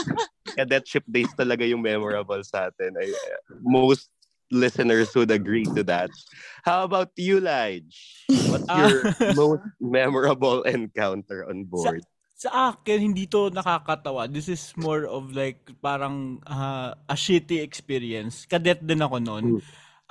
cadetship 0.54 1.04
days 1.10 1.32
talaga 1.34 1.66
yung 1.66 1.82
memorable 1.82 2.42
sa 2.46 2.70
atin. 2.70 2.94
I, 3.00 3.10
most 3.64 4.10
listeners 4.54 5.10
would 5.18 5.32
agree 5.34 5.66
to 5.74 5.82
that. 5.90 6.14
How 6.62 6.86
about 6.86 7.12
you, 7.18 7.42
Lige? 7.42 7.90
What's 8.54 8.70
Ah. 8.70 8.86
your 8.86 9.02
most 9.34 9.66
memorable 9.82 10.62
encounter 10.64 11.50
on 11.50 11.66
board? 11.66 12.06
Sa 12.38 12.76
akin, 12.76 13.14
hindi 13.14 13.26
to 13.32 13.50
nakakatawa. 13.50 14.28
This 14.30 14.52
is 14.52 14.76
more 14.78 15.08
of 15.08 15.32
like 15.34 15.64
parang 15.82 16.44
ah, 16.46 16.94
a 17.10 17.16
shitty 17.16 17.64
experience. 17.64 18.46
Cadet 18.46 18.84
din 18.84 19.02
ako 19.02 19.18
noon. 19.24 19.46
Mm. 19.58 19.62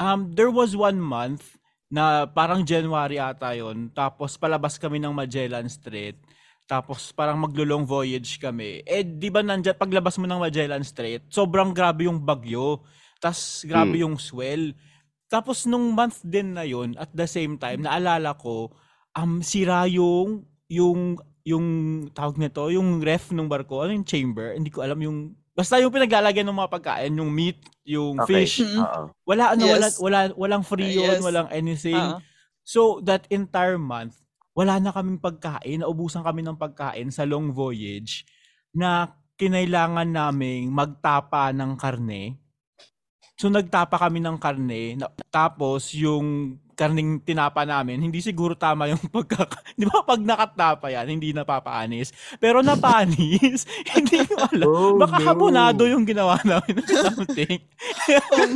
Um, 0.01 0.21
there 0.35 0.51
was 0.51 0.75
one 0.75 0.99
month 0.99 1.61
na 1.93 2.25
parang 2.25 2.65
January 2.65 3.21
ata 3.21 3.53
yon. 3.53 3.93
Tapos 3.93 4.41
palabas 4.41 4.81
kami 4.81 4.97
ng 4.97 5.13
Magellan 5.13 5.69
Strait. 5.69 6.17
Tapos 6.67 7.11
parang 7.13 7.37
maglo-long 7.43 7.85
voyage 7.85 8.39
kami. 8.39 8.81
Eh, 8.87 9.03
di 9.05 9.29
ba 9.29 9.43
nandyan, 9.43 9.77
paglabas 9.77 10.17
mo 10.17 10.25
ng 10.25 10.41
Magellan 10.41 10.87
Strait, 10.87 11.27
sobrang 11.29 11.75
grabe 11.75 12.07
yung 12.07 12.23
bagyo. 12.23 12.81
Tapos 13.19 13.63
grabe 13.67 14.03
yung 14.03 14.17
swell. 14.19 14.73
Tapos 15.27 15.65
nung 15.65 15.93
month 15.93 16.23
din 16.23 16.55
na 16.55 16.63
yon 16.63 16.95
at 16.97 17.11
the 17.13 17.27
same 17.27 17.57
time, 17.57 17.83
naalala 17.83 18.37
ko, 18.37 18.73
um, 19.17 19.41
sira 19.41 19.89
yung, 19.89 20.45
yung, 20.69 21.17
yung 21.43 21.67
tawag 22.13 22.37
nito, 22.39 22.69
yung 22.69 23.01
ref 23.01 23.33
ng 23.33 23.49
barko, 23.49 23.83
ano 23.85 23.97
yung 23.97 24.07
chamber, 24.07 24.55
hindi 24.55 24.69
ko 24.71 24.85
alam 24.85 25.01
yung, 25.01 25.19
basta 25.53 25.81
yung 25.81 25.93
pinaglalagyan 25.93 26.47
ng 26.49 26.57
mga 26.57 26.73
pagkain, 26.73 27.13
yung 27.17 27.33
meat, 27.33 27.59
yung 27.85 28.21
Okay. 28.23 28.45
fish, 28.47 28.63
Mm. 28.63 28.81
Oo. 28.81 29.03
wala 29.27 29.53
ano, 29.57 29.65
wala, 29.67 29.87
Yes. 29.89 29.97
wala, 29.99 30.19
walang 30.37 30.65
free 30.65 30.95
yun, 30.95 31.19
Yes. 31.19 31.25
walang 31.25 31.49
anything. 31.51 31.99
Ah. 31.99 32.21
So, 32.63 33.03
that 33.03 33.27
entire 33.29 33.81
month, 33.81 34.15
wala 34.53 34.77
na 34.81 34.93
kaming 34.93 35.21
pagkain, 35.21 35.81
naubusan 35.81 36.25
kami 36.25 36.45
ng 36.45 36.61
pagkain 36.61 37.09
sa 37.09 37.25
long 37.25 37.53
voyage 37.53 38.29
na 38.73 39.17
kinailangan 39.41 40.09
naming 40.09 40.69
magtapa 40.69 41.51
ng 41.57 41.73
karne. 41.81 42.37
So, 43.41 43.51
nagtapa 43.51 43.99
kami 43.99 44.23
ng 44.23 44.39
karne, 44.39 44.95
na- 45.01 45.11
tapos 45.33 45.91
yung 45.97 46.61
karning 46.79 47.21
tinapa 47.25 47.67
namin, 47.67 47.99
hindi 47.99 48.21
siguro 48.23 48.55
tama 48.55 48.87
yung 48.93 49.03
pagkaka... 49.15 49.61
Di 49.75 49.89
ba 49.89 50.05
pag 50.05 50.21
nakatapa 50.21 50.93
yan, 50.93 51.19
hindi 51.19 51.35
napapaanis? 51.35 52.13
Pero 52.39 52.61
napanis. 52.63 53.67
hindi 53.97 54.25
ko 54.29 54.37
alam. 54.37 54.67
Oh, 54.69 54.95
Baka 55.01 55.17
no. 55.19 55.27
habonado 55.27 55.83
yung 55.89 56.05
ginawa 56.07 56.39
namin 56.45 56.87
something. 57.09 57.61
Oh 58.31 58.47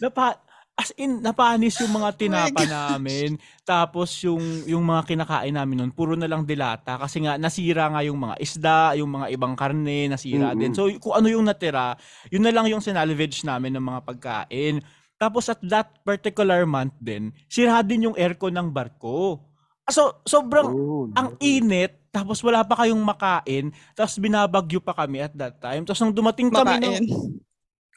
Napa, 0.00 0.40
as 0.80 0.96
in, 0.96 1.20
napanis 1.20 1.76
yung 1.84 1.92
mga 1.92 2.16
tinapa 2.16 2.64
God. 2.64 2.72
namin. 2.72 3.36
Tapos 3.60 4.08
yung, 4.24 4.40
yung 4.64 4.80
mga 4.80 5.04
kinakain 5.04 5.52
namin 5.52 5.84
nun, 5.84 5.92
puro 5.92 6.16
na 6.16 6.24
lang 6.24 6.48
dilata. 6.48 6.96
Kasi 6.96 7.20
nga, 7.20 7.36
nasira 7.36 7.92
nga 7.92 8.00
yung 8.00 8.16
mga 8.16 8.40
isda, 8.40 8.96
yung 8.96 9.12
mga 9.12 9.26
ibang 9.36 9.52
karne, 9.52 10.08
nasira 10.08 10.56
Mm-mm. 10.56 10.60
din. 10.64 10.72
So, 10.72 10.88
kung 10.96 11.20
ano 11.20 11.28
yung 11.28 11.44
natira, 11.44 12.00
yun 12.32 12.40
na 12.40 12.48
lang 12.48 12.64
yung 12.72 12.80
sinalvage 12.80 13.44
namin 13.44 13.76
ng 13.76 13.84
mga 13.84 14.00
pagkain. 14.08 14.80
Tapos 15.20 15.52
at 15.52 15.60
that 15.68 16.00
particular 16.00 16.64
month 16.64 16.96
din, 16.96 17.28
sira 17.44 17.84
din 17.84 18.08
yung 18.08 18.16
aircon 18.16 18.56
ng 18.56 18.72
barko. 18.72 19.44
Ah, 19.84 19.92
So, 19.92 20.24
sobrang, 20.24 20.72
Oh, 20.72 21.12
ang 21.12 21.36
init, 21.44 22.08
tapos 22.08 22.40
wala 22.40 22.64
pa 22.64 22.80
kayong 22.80 23.04
makain, 23.04 23.68
tapos 23.92 24.16
binabagyo 24.16 24.80
pa 24.80 24.96
kami 24.96 25.20
at 25.20 25.36
that 25.36 25.60
time. 25.60 25.84
Tapos 25.84 26.00
nung 26.00 26.16
dumating 26.16 26.48
kami 26.48 26.72
ng, 26.80 26.94
Makain. 27.04 27.06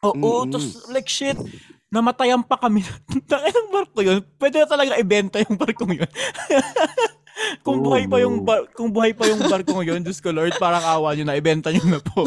Oo, 0.04 0.44
Mm-mm. 0.44 0.52
tapos 0.52 0.68
like 0.92 1.08
shit, 1.08 1.40
namatayan 1.94 2.42
pa 2.42 2.58
kami. 2.58 2.82
Tangin 3.30 3.54
ng 3.54 3.70
barko 3.70 4.02
yun. 4.02 4.26
Pwede 4.42 4.66
na 4.66 4.68
talaga 4.68 4.98
ibenta 4.98 5.38
yung 5.46 5.54
barkong 5.54 5.94
yun. 5.94 6.10
kung 7.66 7.82
Oh, 7.82 7.86
buhay 7.86 8.10
pa 8.10 8.18
yung 8.18 8.42
bar, 8.42 8.66
kung 8.74 8.90
buhay 8.90 9.14
pa 9.14 9.30
yung 9.30 9.46
barko 9.46 9.78
ngayon, 9.78 10.02
Diyos 10.02 10.18
ko 10.18 10.34
Lord, 10.34 10.58
parang 10.58 10.82
awa 10.82 11.14
nyo 11.14 11.30
na, 11.30 11.38
ibenta 11.38 11.70
nyo 11.70 11.86
na 11.86 12.02
po. 12.02 12.26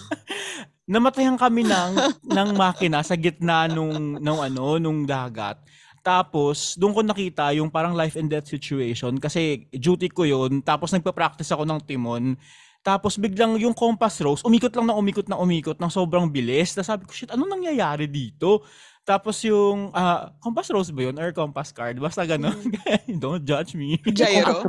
Namatayan 0.90 1.38
kami 1.38 1.66
ng 1.66 1.92
ng 2.26 2.48
makina 2.54 3.02
sa 3.02 3.18
gitna 3.18 3.66
nung 3.70 4.18
nung 4.18 4.38
ano, 4.42 4.78
nung 4.78 5.02
dagat. 5.06 5.58
Tapos, 6.06 6.78
doon 6.78 6.94
ko 6.94 7.00
nakita 7.02 7.50
yung 7.58 7.66
parang 7.66 7.90
life 7.90 8.14
and 8.14 8.30
death 8.30 8.46
situation 8.46 9.18
kasi 9.18 9.66
duty 9.74 10.06
ko 10.06 10.22
yun. 10.22 10.62
Tapos 10.62 10.94
nagpa-practice 10.94 11.50
ako 11.50 11.66
ng 11.66 11.82
timon. 11.82 12.38
Tapos 12.86 13.18
biglang 13.18 13.58
yung 13.58 13.74
compass 13.74 14.22
rose, 14.22 14.46
umikot 14.46 14.70
lang 14.78 14.86
na 14.86 14.94
umikot 14.94 15.26
na 15.26 15.34
umikot 15.34 15.74
ng 15.74 15.90
sobrang 15.90 16.30
bilis. 16.30 16.70
Tapos 16.70 16.86
sabi 16.86 17.02
ko, 17.02 17.10
shit, 17.10 17.34
ano 17.34 17.42
nangyayari 17.42 18.06
dito? 18.06 18.62
Tapos 19.02 19.42
yung, 19.42 19.90
ah, 19.90 20.30
compass 20.38 20.70
rose 20.70 20.94
ba 20.94 21.10
yun? 21.10 21.18
Or 21.18 21.34
compass 21.34 21.74
card? 21.74 21.98
Basta 21.98 22.22
ganun. 22.22 22.54
Don't 23.22 23.42
judge 23.42 23.74
me. 23.74 23.98
Gyro? 24.06 24.62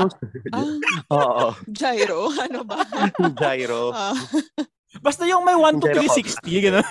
Ah, 0.49 0.65
Oo. 1.13 1.47
gyro? 1.69 2.33
Ano 2.41 2.65
ba? 2.65 2.81
Gyro. 3.41 3.93
Ah, 3.93 4.17
Basta 4.97 5.29
yung 5.29 5.45
may 5.45 5.53
1 5.53 5.77
to 5.77 5.85
Gyro 5.85 6.01
360, 6.09 6.65
ganun. 6.69 6.85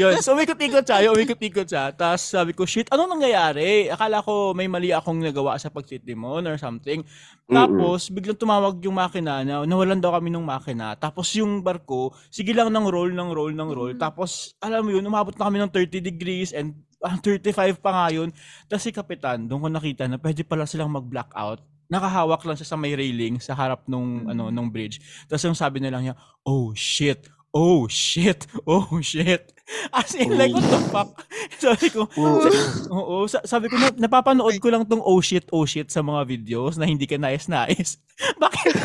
Yun. 0.00 0.22
So, 0.22 0.34
umikot-ikot 0.38 0.86
siya. 0.86 1.04
Yung 1.06 1.14
umikot-ikot 1.18 1.66
siya. 1.66 1.90
Tapos 1.92 2.22
sabi 2.22 2.54
ko, 2.54 2.64
shit, 2.64 2.86
ano 2.94 3.10
nangyayari? 3.10 3.90
Akala 3.90 4.22
ko 4.22 4.54
may 4.54 4.70
mali 4.70 4.94
akong 4.94 5.18
nagawa 5.20 5.58
sa 5.58 5.68
pagtitimon 5.68 6.46
or 6.46 6.56
something. 6.56 7.02
Tapos, 7.50 8.08
biglang 8.14 8.38
tumawag 8.38 8.78
yung 8.86 8.94
makina 8.94 9.42
na 9.42 9.66
nawalan 9.66 9.98
daw 9.98 10.14
kami 10.14 10.30
ng 10.30 10.46
makina. 10.46 10.94
Tapos 10.94 11.34
yung 11.34 11.66
barko, 11.66 12.14
sige 12.30 12.54
lang 12.54 12.70
ng 12.70 12.86
roll, 12.86 13.10
ng 13.10 13.30
roll, 13.34 13.52
ng 13.52 13.70
roll. 13.74 13.92
Tapos, 13.98 14.54
alam 14.62 14.86
mo 14.86 14.94
yun, 14.94 15.02
umabot 15.02 15.34
na 15.34 15.46
kami 15.50 15.58
ng 15.58 15.70
30 15.74 15.98
degrees 15.98 16.54
and 16.54 16.72
ah, 17.02 17.16
35 17.18 17.80
pa 17.80 17.90
nga 17.90 18.06
yun. 18.12 18.28
Tapos 18.68 18.84
si 18.84 18.92
Kapitan, 18.94 19.48
doon 19.48 19.66
ko 19.66 19.68
nakita 19.72 20.04
na 20.06 20.20
pwede 20.20 20.44
pala 20.44 20.68
silang 20.68 20.92
mag-blackout. 20.92 21.60
Nakahawak 21.90 22.46
lang 22.46 22.54
siya 22.54 22.68
sa 22.70 22.78
may 22.78 22.94
railing 22.94 23.42
sa 23.42 23.50
harap 23.58 23.82
nung 23.90 24.22
ano 24.30 24.46
nung 24.54 24.70
bridge. 24.70 25.02
Tapos 25.26 25.42
yung 25.42 25.58
sabi 25.58 25.82
na 25.82 25.90
lang 25.90 26.06
niya, 26.06 26.14
"Oh 26.46 26.70
shit. 26.70 27.26
Oh 27.50 27.90
shit. 27.90 28.46
Oh 28.66 29.02
shit." 29.02 29.50
As 29.94 30.18
in 30.18 30.34
like 30.34 30.50
what 30.50 30.66
the 30.66 30.82
fuck? 30.90 31.14
sabi 31.62 31.94
ko, 31.94 32.10
Oo. 32.18 32.42
oo, 32.90 33.16
sa- 33.30 33.46
sabi 33.46 33.70
ko 33.70 33.78
na, 33.78 33.94
napapanood 33.94 34.58
ko 34.58 34.66
lang 34.66 34.82
tong 34.82 34.98
oh 34.98 35.22
shit, 35.22 35.46
oh 35.54 35.62
shit 35.62 35.86
sa 35.94 36.02
mga 36.02 36.26
videos 36.26 36.74
na 36.74 36.90
hindi 36.90 37.06
ka 37.06 37.14
nais-nais. 37.14 38.02
Bakit? 38.42 38.74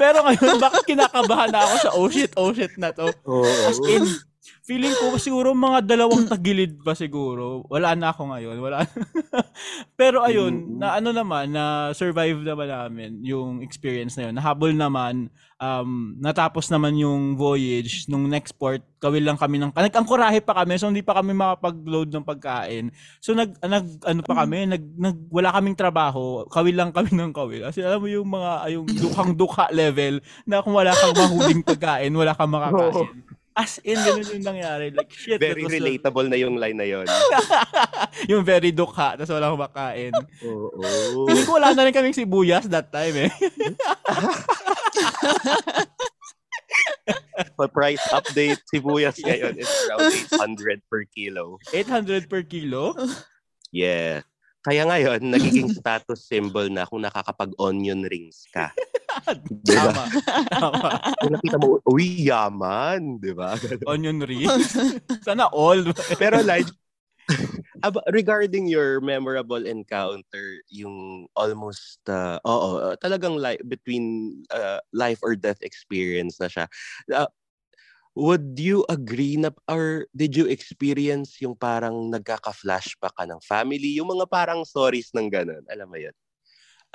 Pero 0.00 0.18
ngayon, 0.26 0.58
bakit 0.60 0.82
kinakabahan 0.84 1.50
na 1.54 1.62
ako 1.62 1.74
sa 1.78 1.90
oh 1.94 2.08
shit, 2.10 2.32
oh 2.36 2.50
shit 2.52 2.74
na 2.76 2.90
to? 2.90 3.06
Oo. 3.24 3.46
As 3.70 3.78
in, 3.86 4.02
feeling 4.66 4.90
ko 4.98 5.14
siguro 5.14 5.54
mga 5.54 5.86
dalawang 5.86 6.26
tagilid 6.34 6.82
pa 6.82 6.98
siguro. 6.98 7.62
Wala 7.70 7.94
na 7.94 8.10
ako 8.10 8.34
ngayon. 8.34 8.58
Wala 8.58 8.82
Pero 10.00 10.26
ayun, 10.26 10.52
Mm. 10.58 10.82
na 10.82 10.98
ano 10.98 11.14
naman, 11.14 11.54
na 11.54 11.94
survive 11.94 12.42
naman 12.42 12.66
namin 12.66 13.10
yung 13.22 13.62
experience 13.62 14.18
na 14.18 14.28
yun. 14.28 14.34
Nahabol 14.34 14.74
naman, 14.74 15.30
um, 15.62 16.18
natapos 16.18 16.66
naman 16.68 16.98
yung 16.98 17.38
voyage. 17.38 18.10
Nung 18.10 18.26
next 18.26 18.58
port, 18.58 18.82
kawil 18.98 19.22
lang 19.22 19.38
kami 19.38 19.62
ng, 19.62 19.70
nag-angkorahe 19.70 20.42
pa 20.42 20.58
kami, 20.58 20.82
so 20.82 20.90
hindi 20.90 21.06
pa 21.06 21.14
kami 21.14 21.30
makapag-load 21.30 22.10
ng 22.10 22.26
pagkain. 22.26 22.90
So 23.22 23.38
nag, 23.38 23.54
nag 23.62 24.02
ano 24.02 24.20
pa 24.26 24.34
kami, 24.42 24.66
nag, 24.66 24.82
nag, 24.98 25.16
wala 25.30 25.54
kaming 25.54 25.78
trabaho, 25.78 26.42
kawil 26.50 26.74
lang 26.74 26.90
kami 26.90 27.14
ng 27.14 27.30
kawil. 27.30 27.70
Kasi 27.70 27.86
alam 27.86 28.02
mo 28.02 28.10
yung 28.10 28.26
mga, 28.26 28.50
yung 28.74 28.86
dukhang-dukha 28.90 29.70
level, 29.70 30.18
na 30.42 30.58
kung 30.60 30.74
wala 30.74 30.90
kang 30.90 31.14
mahuling 31.14 31.62
pagkain, 31.70 32.10
wala 32.10 32.34
kang 32.34 32.50
makakain. 32.50 33.35
As 33.56 33.80
in, 33.80 33.96
ganun 33.96 34.20
yung 34.36 34.44
nangyari. 34.44 34.92
Like, 34.92 35.08
shit. 35.08 35.40
Very 35.40 35.64
was 35.64 35.72
the- 35.72 35.80
relatable 35.80 36.28
na 36.28 36.36
yung 36.36 36.60
line 36.60 36.76
na 36.76 36.84
yon. 36.84 37.08
yung 38.30 38.44
very 38.44 38.68
dukha, 38.68 39.16
tapos 39.16 39.32
wala 39.32 39.48
akong 39.48 39.64
makain. 39.64 40.12
Oo. 40.44 41.24
Feeling 41.24 41.46
ko 41.48 41.56
wala 41.56 41.72
na 41.72 41.88
rin 41.88 41.96
kaming 41.96 42.12
sibuyas 42.12 42.68
that 42.68 42.92
time 42.92 43.16
eh. 43.16 43.32
For 47.56 47.68
price 47.68 48.04
update, 48.12 48.60
sibuyas 48.68 49.16
ngayon 49.24 49.56
is 49.56 49.68
around 49.88 50.12
800 50.60 50.84
per 50.92 51.08
kilo. 51.08 51.56
800 51.72 52.28
per 52.28 52.44
kilo? 52.44 52.92
Yeah. 53.72 54.20
Kaya 54.66 54.82
ngayon, 54.82 55.30
nagiging 55.30 55.70
status 55.70 56.26
symbol 56.26 56.66
na 56.66 56.82
kung 56.90 56.98
nakakapag-onion 57.06 58.02
rings 58.10 58.50
ka. 58.50 58.74
Diba? 59.62 59.94
Tama. 59.94 60.04
Tama. 60.50 60.90
Kung 61.22 61.32
nakita 61.38 61.56
mo, 61.62 61.78
uy, 61.86 62.26
yaman. 62.26 63.22
Diba? 63.22 63.54
Onion 63.86 64.18
rings. 64.26 64.74
Sana 65.22 65.46
all. 65.54 65.86
Pero 66.18 66.42
like, 66.42 66.66
regarding 68.10 68.66
your 68.66 68.98
memorable 68.98 69.62
encounter, 69.62 70.58
yung 70.66 71.30
almost, 71.38 72.02
uh, 72.10 72.42
oo, 72.42 72.90
talagang 72.98 73.38
li- 73.38 73.62
between 73.70 74.34
uh, 74.50 74.82
life 74.90 75.22
or 75.22 75.38
death 75.38 75.62
experience 75.62 76.42
na 76.42 76.50
siya. 76.50 76.66
Uh, 77.06 77.30
would 78.16 78.56
you 78.56 78.80
agree 78.88 79.36
na, 79.36 79.52
or 79.68 80.08
did 80.16 80.32
you 80.32 80.48
experience 80.48 81.36
yung 81.44 81.52
parang 81.52 82.08
nagkaka-flashback 82.08 83.12
ka 83.12 83.28
ng 83.28 83.44
family? 83.44 84.00
Yung 84.00 84.08
mga 84.08 84.24
parang 84.24 84.64
stories 84.64 85.12
ng 85.12 85.28
ganun. 85.28 85.62
Alam 85.68 85.88
mo 85.92 86.00
yun? 86.00 86.16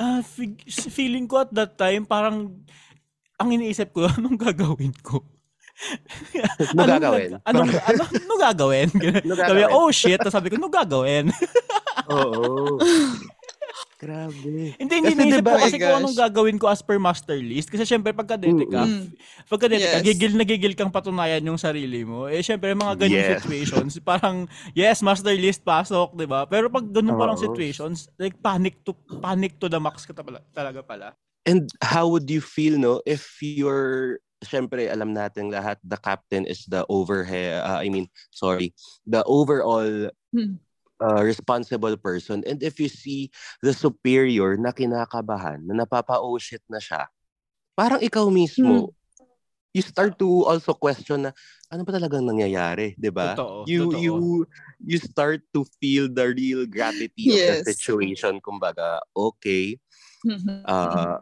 Ah, 0.01 0.25
fig- 0.25 0.65
feeling 0.65 1.29
ko 1.29 1.45
at 1.45 1.53
that 1.53 1.77
time, 1.77 2.09
parang, 2.09 2.65
ang 3.37 3.49
iniisip 3.53 3.93
ko, 3.93 4.09
anong 4.17 4.41
gagawin 4.41 4.97
ko? 5.05 5.21
Ano 6.73 6.89
gagawin? 6.97 7.37
anong, 7.45 7.69
anong 7.69 8.41
gagawin? 8.41 8.89
Ano 8.89 9.33
Sabi, 9.49 9.61
oh 9.69 9.89
shit. 9.93 10.19
Sabi 10.25 10.49
ko, 10.49 10.57
anong 10.57 10.73
gagawin? 10.73 11.29
Oo. 12.09 12.81
Grabe. 14.01 14.73
Hindi, 14.81 14.93
hindi 14.97 15.13
Kasi 15.13 15.21
naisip 15.21 15.45
diba, 15.45 15.53
ko 15.53 15.61
kasi 15.61 15.77
my 15.77 15.81
kung 15.85 15.91
gosh. 15.93 16.01
anong 16.01 16.17
gagawin 16.17 16.57
ko 16.57 16.65
as 16.65 16.81
per 16.81 16.97
master 16.97 17.37
list. 17.37 17.69
Kasi 17.69 17.85
syempre, 17.85 18.09
pagka-dete 18.09 18.65
ka, 18.65 18.81
Mm. 18.89 19.13
pagka-dete 19.45 19.85
ka, 19.85 19.97
Yes. 20.01 20.05
gigil 20.09 20.33
na 20.33 20.41
gigil 20.41 20.73
kang 20.73 20.89
patunayan 20.89 21.45
yung 21.45 21.61
sarili 21.61 22.01
mo. 22.01 22.25
Eh, 22.25 22.41
syempre, 22.41 22.73
mga 22.73 22.97
ganyung 22.97 23.21
Yes. 23.21 23.45
situations, 23.45 23.93
parang, 24.01 24.49
yes, 24.73 25.05
master 25.05 25.37
list, 25.37 25.61
pasok, 25.61 26.17
di 26.17 26.25
ba? 26.25 26.49
Pero 26.49 26.65
pag 26.73 26.81
ganun 26.89 27.13
parang 27.13 27.37
Oo. 27.37 27.45
situations, 27.45 28.09
like, 28.17 28.33
panic 28.41 28.81
to, 28.81 28.97
panic 29.21 29.61
to 29.61 29.69
the 29.69 29.77
max 29.77 30.01
ka 30.09 30.17
ta- 30.17 30.25
talaga 30.49 30.81
pala. 30.81 31.13
And 31.45 31.69
how 31.85 32.09
would 32.09 32.25
you 32.25 32.41
feel, 32.41 32.81
no, 32.81 33.05
if 33.05 33.37
you're, 33.37 34.17
syempre, 34.41 34.89
alam 34.89 35.13
natin 35.13 35.53
lahat, 35.53 35.77
the 35.85 36.01
captain 36.01 36.49
is 36.49 36.65
the 36.65 36.81
overhead, 36.89 37.61
uh, 37.61 37.77
I 37.77 37.93
mean, 37.93 38.09
sorry, 38.33 38.73
the 39.05 39.21
overall 39.29 40.09
Hmm. 40.33 40.57
Uh, 41.01 41.25
responsible 41.25 41.97
person. 41.97 42.45
And 42.45 42.61
if 42.61 42.77
you 42.77 42.87
see 42.87 43.33
the 43.65 43.73
superior 43.73 44.55
na 44.55 44.71
kinakabahan, 44.71 45.65
na 45.65 45.83
napapa-oh 45.83 46.37
shit 46.37 46.61
na 46.69 46.77
siya, 46.77 47.09
parang 47.73 47.99
ikaw 47.99 48.29
mismo, 48.29 48.93
you 49.73 49.81
start 49.81 50.19
to 50.21 50.45
also 50.45 50.77
question 50.77 51.25
na, 51.27 51.31
ano 51.71 51.81
ba 51.81 51.95
talagang 51.95 52.27
nangyayari, 52.27 52.93
di 52.99 53.09
ba? 53.09 53.33
Totoo, 53.33 53.65
You, 53.65 53.81
totoo. 53.89 53.97
you, 53.97 54.15
you 54.83 54.97
start 55.01 55.41
to 55.55 55.65
feel 55.81 56.11
the 56.11 56.29
real 56.31 56.67
gravity 56.67 57.31
of 57.31 57.39
Yes. 57.41 57.65
the 57.65 57.73
situation. 57.73 58.37
Kumbaga, 58.43 58.99
okay, 59.15 59.79
Mhm. 60.21 60.61
uh, 60.67 61.17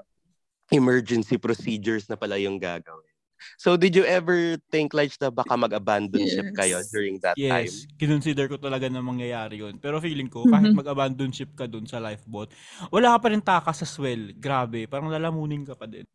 emergency 0.69 1.37
procedures 1.37 2.09
na 2.09 2.17
pala 2.17 2.37
yung 2.37 2.59
gagawin. 2.59 3.08
So, 3.57 3.75
did 3.75 3.95
you 3.95 4.03
ever 4.03 4.57
think 4.71 4.93
like 4.93 5.11
na 5.19 5.31
baka 5.31 5.55
mag-abandon 5.55 6.23
ship 6.23 6.51
Yes. 6.51 6.57
kayo 6.57 6.77
during 6.91 7.19
that 7.23 7.35
time? 7.35 7.67
Yes, 7.67 7.87
kinonsider 7.95 8.47
ko 8.47 8.59
talaga 8.59 8.87
na 8.87 8.99
mangyayari 8.99 9.59
yun. 9.59 9.79
Pero 9.79 9.99
feeling 9.99 10.27
ko, 10.27 10.47
kahit 10.47 10.71
Mhm. 10.71 10.79
mag-abandon 10.79 11.31
ship 11.31 11.51
ka 11.55 11.67
dun 11.67 11.83
sa 11.83 11.99
lifeboat, 11.99 12.51
wala 12.89 13.15
ka 13.15 13.17
pa 13.23 13.27
rin 13.31 13.43
takas 13.43 13.83
sa 13.83 13.87
swell. 13.87 14.31
Grabe, 14.35 14.87
parang 14.87 15.11
lalamunin 15.11 15.63
ka 15.63 15.75
pa 15.75 15.87
din. 15.87 16.07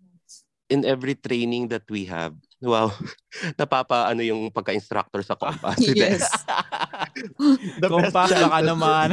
In 0.73 0.81
every 0.89 1.13
training 1.13 1.69
that 1.69 1.85
we 1.93 2.09
have, 2.09 2.33
wow, 2.65 2.89
napapa 3.61 4.09
ano 4.09 4.25
yung 4.25 4.49
pagka-instructor 4.49 5.21
sa 5.21 5.37
Compass. 5.37 5.77
Yes. 5.93 6.25
The 7.85 7.89
chance 7.89 8.15
baka 8.17 8.59
naman. 8.65 9.09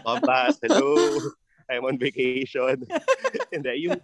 Compass, 0.00 0.56
hello. 0.64 1.20
I'm 1.68 1.82
on 1.84 1.98
vacation. 1.98 2.86
Hindi, 3.52 3.90
yung... 3.90 3.98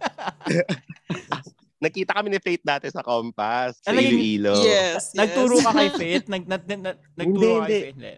Nakita 1.83 2.15
kami 2.15 2.31
ni 2.31 2.39
Faith 2.39 2.63
dati 2.63 2.87
sa 2.87 3.03
Compass, 3.03 3.83
sa 3.83 3.91
Iloilo. 3.91 4.55
Yes, 4.63 5.11
yes. 5.11 5.19
Nagturo 5.19 5.59
ka 5.59 5.75
kay 5.75 5.89
Faith? 5.99 6.25
Nag, 6.31 6.47
nag, 6.47 6.63
nag, 6.63 6.79
nag- 6.79 7.03
nagturo 7.19 7.27
Hindi, 7.27 7.59
ka 7.59 7.67
kay 7.67 7.67
hindi. 7.67 7.79
Faith? 7.83 7.95
Hindi. 7.99 8.13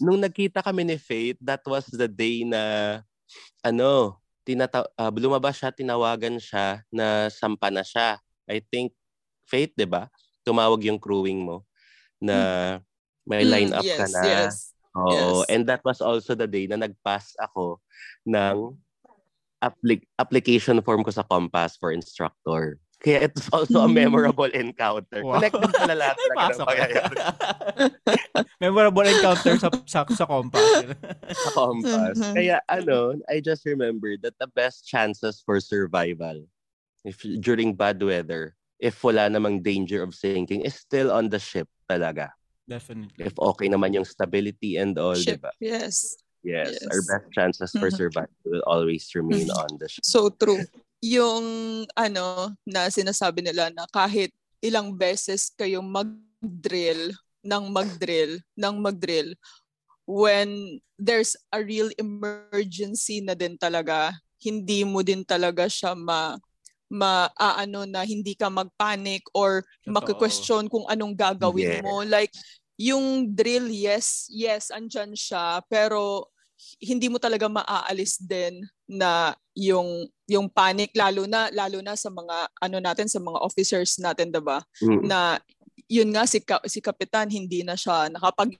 nung 0.00 0.20
nagkita 0.20 0.60
kami 0.64 0.82
ni 0.88 0.96
Faith, 0.96 1.36
that 1.44 1.60
was 1.68 1.84
the 1.92 2.08
day 2.08 2.42
na 2.42 2.62
ano, 3.60 4.16
tinata 4.42 4.84
ah, 4.96 5.12
lumabas 5.12 5.56
siya, 5.56 5.72
tinawagan 5.72 6.40
siya 6.40 6.80
na 6.88 7.28
sampa 7.28 7.68
na 7.68 7.84
siya. 7.84 8.16
I 8.48 8.60
think 8.60 8.92
Faith, 9.44 9.76
'di 9.76 9.84
ba? 9.84 10.08
Tumawag 10.40 10.80
yung 10.88 10.96
crewing 10.96 11.44
mo 11.44 11.64
na 12.16 12.36
may 13.24 13.44
Mm, 13.44 13.50
line 13.52 13.72
up 13.72 13.84
yes, 13.84 13.98
ka 14.00 14.06
na. 14.08 14.20
Yes. 14.24 14.54
Oo, 14.94 15.12
yes. 15.44 15.52
and 15.52 15.64
that 15.64 15.80
was 15.84 16.00
also 16.00 16.36
the 16.36 16.44
day 16.46 16.68
na 16.68 16.76
nag-pass 16.76 17.32
ako 17.40 17.80
ng 18.28 18.76
appli- 19.58 20.06
application 20.16 20.78
form 20.84 21.00
ko 21.00 21.10
sa 21.10 21.24
Compass 21.24 21.80
for 21.80 21.90
instructor. 21.90 22.76
Kaya 23.04 23.28
it's 23.28 23.52
also 23.52 23.84
a 23.84 23.88
memorable 23.88 24.48
encounter. 24.48 25.20
Wow. 25.20 25.36
Connected 25.36 25.70
pala 25.76 25.92
lahat 25.92 26.16
talaga 26.24 26.44
ng 26.56 26.60
pangyayari 26.64 27.16
Memorable 28.64 29.04
encounter 29.04 29.54
sa 29.60 29.68
sa, 29.84 30.08
sa 30.08 30.24
compass. 30.24 30.64
sa 31.36 31.50
compass. 31.52 32.16
Mhm. 32.16 32.32
Kaya 32.32 32.56
ano, 32.66 33.20
I 33.28 33.44
just 33.44 33.68
remember 33.68 34.16
that 34.24 34.34
the 34.40 34.48
best 34.56 34.88
chances 34.88 35.44
for 35.44 35.60
survival 35.60 36.48
if 37.04 37.20
during 37.44 37.76
bad 37.76 38.00
weather, 38.00 38.56
if 38.80 38.96
wala 39.04 39.28
namang 39.28 39.60
danger 39.60 40.00
of 40.00 40.16
sinking, 40.16 40.64
is 40.64 40.72
still 40.72 41.12
on 41.12 41.28
the 41.28 41.36
ship 41.36 41.68
talaga. 41.84 42.32
Definitely. 42.64 43.20
If 43.28 43.36
okay 43.36 43.68
naman 43.68 43.92
yung 43.92 44.08
stability 44.08 44.80
and 44.80 44.96
all, 44.96 45.12
di 45.12 45.36
Ship. 45.36 45.44
ba? 45.44 45.52
Yes. 45.60 46.16
Yes, 46.40 46.80
Yes. 46.80 46.88
our 46.88 47.00
best 47.04 47.26
chances 47.36 47.70
for 47.76 47.92
Mhm. 47.92 47.96
survival 48.00 48.40
will 48.48 48.64
always 48.64 49.04
remain 49.12 49.52
Mhm. 49.52 49.60
on 49.60 49.70
the 49.76 49.88
ship. 49.92 50.04
So 50.04 50.32
true. 50.32 50.64
Yung 51.04 51.44
ano 51.92 52.56
na 52.64 52.88
sinasabi 52.88 53.44
nila 53.44 53.68
na 53.76 53.84
kahit 53.92 54.32
ilang 54.64 54.96
beses 54.96 55.52
kayong 55.52 55.84
mag-drill, 55.84 57.12
ng 57.44 57.64
mag-drill, 57.68 58.40
ng 58.56 58.74
mag-drill, 58.80 59.36
when 60.08 60.80
there's 60.96 61.36
a 61.52 61.60
real 61.60 61.92
emergency 62.00 63.20
na 63.20 63.36
din 63.36 63.60
talaga, 63.60 64.16
hindi 64.40 64.80
mo 64.84 65.04
din 65.04 65.20
talaga 65.24 65.68
siya 65.68 65.92
ma 65.92 66.40
maaano 66.88 67.84
na 67.88 68.04
hindi 68.06 68.36
ka 68.38 68.48
magpanic 68.48 69.24
or 69.34 69.64
Totoo. 69.84 69.92
maki-question 69.92 70.68
kung 70.70 70.86
anong 70.86 71.16
gagawin 71.16 71.66
Yes. 71.66 71.82
mo. 71.82 72.04
Like, 72.06 72.30
yung 72.78 73.34
drill, 73.34 73.66
yes, 73.68 74.28
yes, 74.30 74.70
andyan 74.70 75.12
siya, 75.16 75.60
pero 75.66 76.28
hindi 76.78 77.10
mo 77.10 77.18
talaga 77.18 77.50
maaalis 77.50 78.20
din 78.22 78.62
na 78.88 79.32
yung 79.56 80.08
yung 80.28 80.48
panic 80.48 80.92
lalo 80.96 81.24
na 81.24 81.48
lalo 81.52 81.80
na 81.80 81.94
sa 81.96 82.10
mga 82.10 82.48
ano 82.60 82.76
natin 82.80 83.08
sa 83.08 83.20
mga 83.22 83.38
officers 83.40 83.96
natin 84.00 84.28
'di 84.32 84.42
ba 84.42 84.60
Mm. 84.82 85.04
na 85.08 85.38
yun 85.88 86.08
nga 86.12 86.24
si 86.24 86.40
ka, 86.40 86.60
si 86.64 86.80
kapitan 86.80 87.28
hindi 87.28 87.62
na 87.64 87.76
siya 87.76 88.08
nakapag 88.08 88.56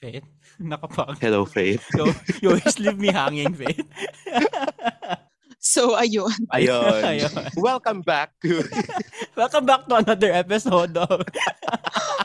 Faith. 0.00 0.24
Nakapag. 0.56 1.20
Hello, 1.20 1.44
Faith. 1.44 1.84
So, 1.92 2.08
you 2.40 2.56
always 2.56 2.80
leave 2.80 2.96
me 2.96 3.12
hanging, 3.12 3.52
Faith. 3.52 3.84
so 5.60 5.92
ayun 5.92 6.32
Ayun. 6.56 7.04
Ayun. 7.04 7.28
Welcome 7.60 8.00
back 8.00 8.32
to 8.40 8.64
Welcome 9.38 9.68
back 9.68 9.84
to 9.92 10.00
another 10.00 10.32
episode 10.32 10.96
of 10.96 11.20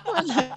wala 0.07 0.55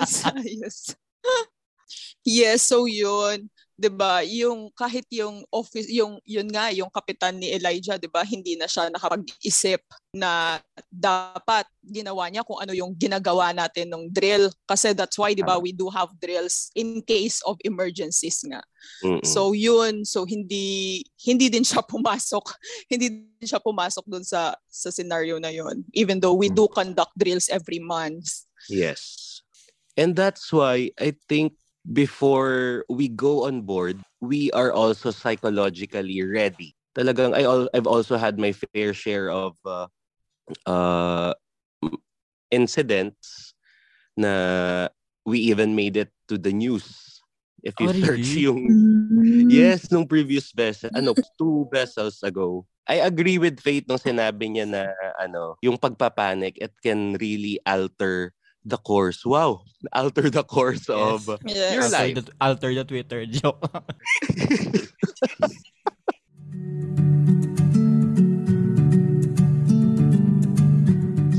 yes 2.23 2.63
so 2.63 2.87
yun 2.87 3.51
'di 3.79 3.91
ba 3.95 4.27
yung 4.27 4.75
kahit 4.75 5.07
yung 5.15 5.47
office 5.55 5.87
yung 5.87 6.19
yun 6.27 6.51
nga 6.51 6.75
yung 6.75 6.91
kapitan 6.91 7.39
ni 7.39 7.55
Elijah 7.55 7.95
'di 7.95 8.11
ba 8.11 8.27
hindi 8.27 8.59
na 8.59 8.67
siya 8.67 8.91
nakapag-isip 8.91 9.79
na 10.11 10.59
dapat 10.91 11.63
ginawa 11.87 12.27
niya 12.27 12.43
kung 12.43 12.59
ano 12.59 12.75
yung 12.75 12.91
ginagawa 12.99 13.55
natin 13.55 13.87
ng 13.87 14.11
drill 14.11 14.51
kasi 14.67 14.91
that's 14.91 15.15
why 15.15 15.31
'di 15.31 15.47
ba 15.47 15.63
we 15.63 15.71
do 15.71 15.87
have 15.87 16.11
drills 16.19 16.75
in 16.75 16.99
case 17.07 17.39
of 17.47 17.55
emergencies 17.63 18.43
nga 18.43 18.59
Mm-mm. 19.03 19.23
So 19.27 19.53
yun, 19.55 20.07
so 20.07 20.23
hindi 20.27 21.03
hindi 21.23 21.51
din 21.51 21.67
siya 21.67 21.83
pumasok. 21.83 22.55
hindi 22.91 23.11
din 23.11 23.47
siya 23.47 23.63
pumasok 23.63 24.05
dun 24.07 24.23
sa 24.23 24.55
sa 24.67 24.91
scenario 24.91 25.39
na 25.39 25.51
yun. 25.51 25.83
Even 25.95 26.19
though 26.23 26.35
we 26.35 26.51
do 26.51 26.67
conduct 26.71 27.15
drills 27.19 27.51
every 27.51 27.79
month. 27.83 28.47
Yes. 28.71 29.43
And 29.99 30.15
that's 30.15 30.51
why 30.55 30.95
I 30.95 31.19
think 31.27 31.59
before 31.93 32.85
we 32.89 33.09
go 33.09 33.47
on 33.49 33.63
board, 33.63 33.99
we 34.21 34.51
are 34.53 34.73
also 34.73 35.11
psychologically 35.11 36.23
ready. 36.23 36.77
Talagang 36.97 37.35
I 37.35 37.45
al- 37.45 37.71
I've 37.73 37.89
also 37.89 38.17
had 38.17 38.39
my 38.39 38.53
fair 38.53 38.93
share 38.93 39.31
of 39.31 39.57
uh, 39.65 39.87
uh, 40.67 41.33
incidents 42.51 43.55
na 44.17 44.89
we 45.25 45.39
even 45.53 45.75
made 45.75 45.97
it 45.97 46.11
to 46.29 46.37
the 46.37 46.53
news. 46.53 47.21
If 47.63 47.79
you 47.81 47.89
Oh, 47.89 47.93
really? 47.93 48.05
search 48.05 48.29
yung 48.45 48.61
Yes, 49.49 49.89
nung 49.89 50.05
previous 50.05 50.53
vessel, 50.53 50.93
ano, 50.93 51.17
two 51.41 51.67
vessels 51.73 52.21
ago. 52.23 52.69
I 52.89 53.01
agree 53.05 53.37
with 53.41 53.61
Faith 53.61 53.89
nung 53.89 54.01
sinabi 54.01 54.49
niya 54.49 54.69
na 54.69 54.93
ano, 55.17 55.57
yung 55.65 55.77
pagpapanik, 55.81 56.57
it 56.61 56.73
can 56.85 57.17
really 57.21 57.61
alter 57.65 58.33
the 58.65 58.77
course. 58.79 59.25
Wow, 59.25 59.63
alter 59.93 60.31
the 60.31 60.45
course 60.45 60.89
Yes. 60.89 61.29
of 61.29 61.39
Yes. 61.45 61.73
Your 61.75 61.85
alter 61.85 61.97
life. 61.99 62.15
the, 62.15 62.33
alter 62.41 62.71
the 62.75 62.85
Twitter 62.85 63.27
joke. 63.27 63.63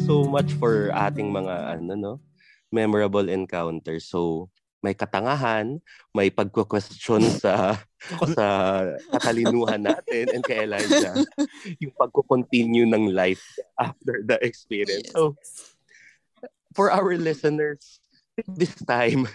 so 0.07 0.25
much 0.25 0.53
for 0.57 0.89
ating 0.93 1.29
mga 1.29 1.77
ano 1.79 1.93
no, 1.95 2.13
memorable 2.73 3.27
encounters. 3.29 4.07
So 4.09 4.49
may 4.79 4.95
katangahan, 4.95 5.83
may 6.15 6.31
pagko-question 6.31 7.21
sa 7.43 7.75
sa 8.33 8.45
katalinuhan 9.11 9.83
natin 9.83 10.31
and 10.33 10.43
kay 10.43 10.63
Elijah, 10.63 11.19
yung 11.83 11.93
pagko-continue 11.99 12.87
ng 12.87 13.11
life 13.11 13.43
after 13.77 14.23
the 14.23 14.39
experience. 14.41 15.11
Yes. 15.11 15.15
So 15.15 15.35
for 16.75 16.91
our 16.91 17.17
listeners, 17.17 17.99
this 18.47 18.75
time 18.85 19.27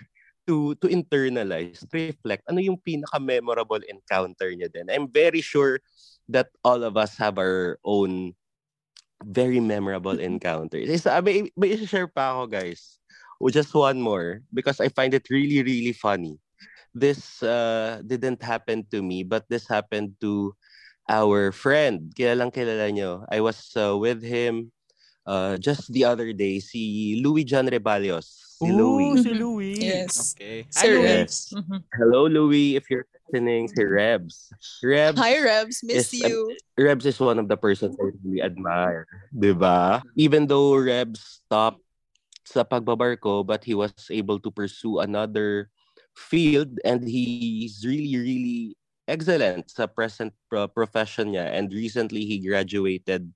to 0.47 0.75
to 0.81 0.87
internalize, 0.89 1.81
to 1.89 2.13
reflect, 2.13 2.45
ano 2.49 2.61
yung 2.61 2.77
pinaka-memorable 2.81 3.81
encounter 3.89 4.53
niya 4.53 4.69
din. 4.69 4.93
I'm 4.93 5.09
very 5.09 5.41
sure 5.41 5.81
that 6.29 6.49
all 6.65 6.85
of 6.85 6.97
us 6.97 7.17
have 7.17 7.37
our 7.37 7.81
own 7.85 8.33
very 9.25 9.61
memorable 9.61 10.21
encounters. 10.21 10.89
Isa, 10.89 11.21
may, 11.25 11.49
may 11.57 11.77
share 11.85 12.09
pa 12.09 12.37
ako, 12.37 12.53
guys. 12.53 13.01
O 13.41 13.49
just 13.49 13.73
one 13.75 14.01
more 14.01 14.41
because 14.53 14.81
I 14.81 14.89
find 14.89 15.13
it 15.13 15.29
really, 15.29 15.63
really 15.63 15.93
funny. 15.93 16.39
This 16.95 17.43
uh, 17.43 18.01
didn't 18.07 18.43
happen 18.43 18.87
to 18.93 19.03
me, 19.03 19.25
but 19.25 19.49
this 19.49 19.67
happened 19.67 20.15
to 20.21 20.55
our 21.09 21.51
friend. 21.51 22.13
Kilalang 22.15 22.55
kilala 22.55 22.93
nyo. 22.93 23.27
I 23.29 23.41
was 23.41 23.75
uh, 23.77 23.99
with 23.99 24.23
him 24.23 24.71
uh, 25.27 25.57
just 25.57 25.93
the 25.93 26.05
other 26.05 26.33
day, 26.33 26.61
si 26.61 27.21
Louis 27.23 27.45
John 27.45 27.67
Rebalios. 27.69 28.57
Si 28.61 28.71
Ooh, 28.71 28.77
Louis. 28.77 29.23
si 29.23 29.31
Louis. 29.35 29.75
Yes. 29.81 30.33
Okay. 30.37 30.65
Sir 30.71 30.81
Hi, 30.81 30.89
Louis. 30.95 31.05
Rebs. 31.05 31.37
Mhm. 31.53 31.79
Hello, 31.99 32.21
Louis, 32.31 32.77
if 32.77 32.87
you're 32.89 33.05
listening. 33.29 33.67
Si 33.69 33.83
Rebs. 33.83 34.53
Rebs, 34.83 35.19
Hi 35.19 35.35
Rebs, 35.43 35.83
miss 35.83 36.13
Yes, 36.15 36.31
you. 36.31 36.55
Rebs 36.79 37.05
is 37.05 37.19
one 37.19 37.39
of 37.43 37.49
the 37.51 37.57
persons 37.59 37.97
I 37.99 38.15
really 38.23 38.41
admire. 38.41 39.07
'di 39.35 39.53
ba? 39.59 40.01
Even 40.15 40.47
though 40.47 40.77
Rebs 40.79 41.43
stopped 41.43 41.83
sa 42.47 42.63
pagbabarko, 42.63 43.43
but 43.43 43.65
he 43.65 43.75
was 43.75 43.91
able 44.13 44.39
to 44.39 44.53
pursue 44.53 45.01
another 45.01 45.73
field 46.15 46.79
and 46.85 47.03
he's 47.09 47.83
really, 47.83 48.15
really 48.15 48.61
excellent 49.11 49.67
sa 49.67 49.89
present 49.91 50.31
pro- 50.47 50.71
profession 50.71 51.35
niya. 51.35 51.51
And 51.51 51.73
recently, 51.75 52.23
he 52.29 52.39
graduated 52.39 53.33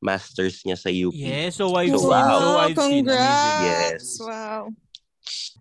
master's 0.00 0.64
niya 0.64 0.76
sa 0.76 0.88
UP. 0.88 1.12
Yes, 1.12 1.56
so 1.56 1.76
I've 1.76 1.92
So, 1.92 1.98
seen, 2.00 2.08
wow. 2.10 2.68
so 2.68 2.74
congrats. 2.74 3.64
Yes. 3.64 4.18
Wow. 4.20 4.72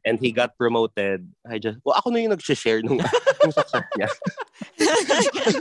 And 0.07 0.17
he 0.17 0.31
got 0.31 0.55
promoted. 0.57 1.27
I 1.43 1.59
just, 1.59 1.77
well, 1.83 1.99
ako 1.99 2.09
na 2.09 2.23
yung 2.23 2.31
nag-share 2.31 2.81
nung, 2.81 3.03
nung 3.43 3.51
success 3.53 3.83
niya. 3.99 4.07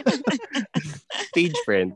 stage 1.34 1.56
friend. 1.64 1.94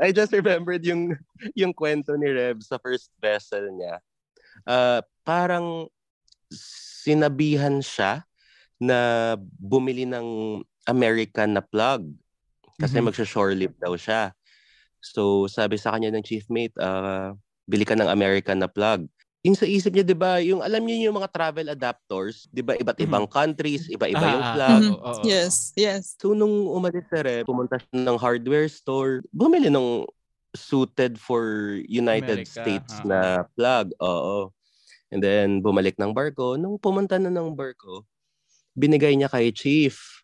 I 0.00 0.10
just 0.10 0.32
remembered 0.32 0.82
yung 0.86 1.14
yung 1.54 1.74
kwento 1.74 2.14
ni 2.18 2.30
Rev 2.30 2.58
sa 2.62 2.78
first 2.78 3.10
vessel 3.18 3.70
niya. 3.74 3.98
Uh, 4.66 5.00
parang 5.22 5.86
sinabihan 6.50 7.78
siya 7.78 8.26
na 8.78 9.34
bumili 9.58 10.06
ng 10.06 10.60
American 10.86 11.54
na 11.54 11.62
plug 11.62 12.10
kasi 12.78 12.98
Mhm. 12.98 13.06
magsha-shore 13.10 13.54
lift 13.54 13.78
daw 13.78 13.94
siya. 13.94 14.34
So 15.00 15.46
sabi 15.46 15.78
sa 15.78 15.94
kanya 15.94 16.10
ng 16.14 16.24
chief 16.26 16.46
mate, 16.50 16.74
uh, 16.78 17.34
bili 17.68 17.84
ka 17.86 17.94
ng 17.94 18.08
American 18.10 18.60
na 18.62 18.70
plug. 18.70 19.06
Yung 19.46 19.54
sa 19.54 19.64
isip 19.70 19.94
niya, 19.94 20.02
'di 20.02 20.18
ba, 20.18 20.42
yung 20.42 20.60
alam 20.60 20.82
niyo 20.82 21.08
yung 21.08 21.16
mga 21.22 21.30
travel 21.30 21.66
adapters, 21.70 22.50
'di 22.50 22.62
ba, 22.66 22.74
iba't 22.74 22.98
ibang 22.98 23.26
countries, 23.30 23.86
iba-iba 23.86 24.26
yung 24.26 24.42
Ah, 24.42 24.50
ah, 24.50 24.54
plug. 24.56 24.82
Mhm. 24.82 24.90
oo, 24.92 24.98
oo, 24.98 25.14
oo. 25.22 25.24
yes, 25.24 25.70
yes. 25.78 26.18
So 26.18 26.34
nung 26.34 26.66
umalis 26.66 27.06
na 27.14 27.20
rin, 27.22 27.42
pumunta 27.46 27.78
siya 27.78 28.02
ng 28.02 28.18
hardware 28.18 28.66
store, 28.66 29.22
bumili 29.30 29.70
ng 29.70 30.04
suited 30.58 31.20
for 31.22 31.78
United 31.86 32.42
America, 32.42 32.50
States 32.50 32.92
ah. 32.98 33.06
na 33.06 33.18
plug. 33.54 33.94
Oo. 34.02 34.50
And 35.14 35.22
then 35.24 35.62
bumalik 35.64 35.96
ng 35.96 36.12
barko. 36.12 36.58
Nung 36.58 36.76
pumunta 36.76 37.16
na 37.16 37.30
ng 37.32 37.54
barko, 37.54 38.04
binigay 38.76 39.14
niya 39.14 39.30
kay 39.30 39.54
chief. 39.54 40.20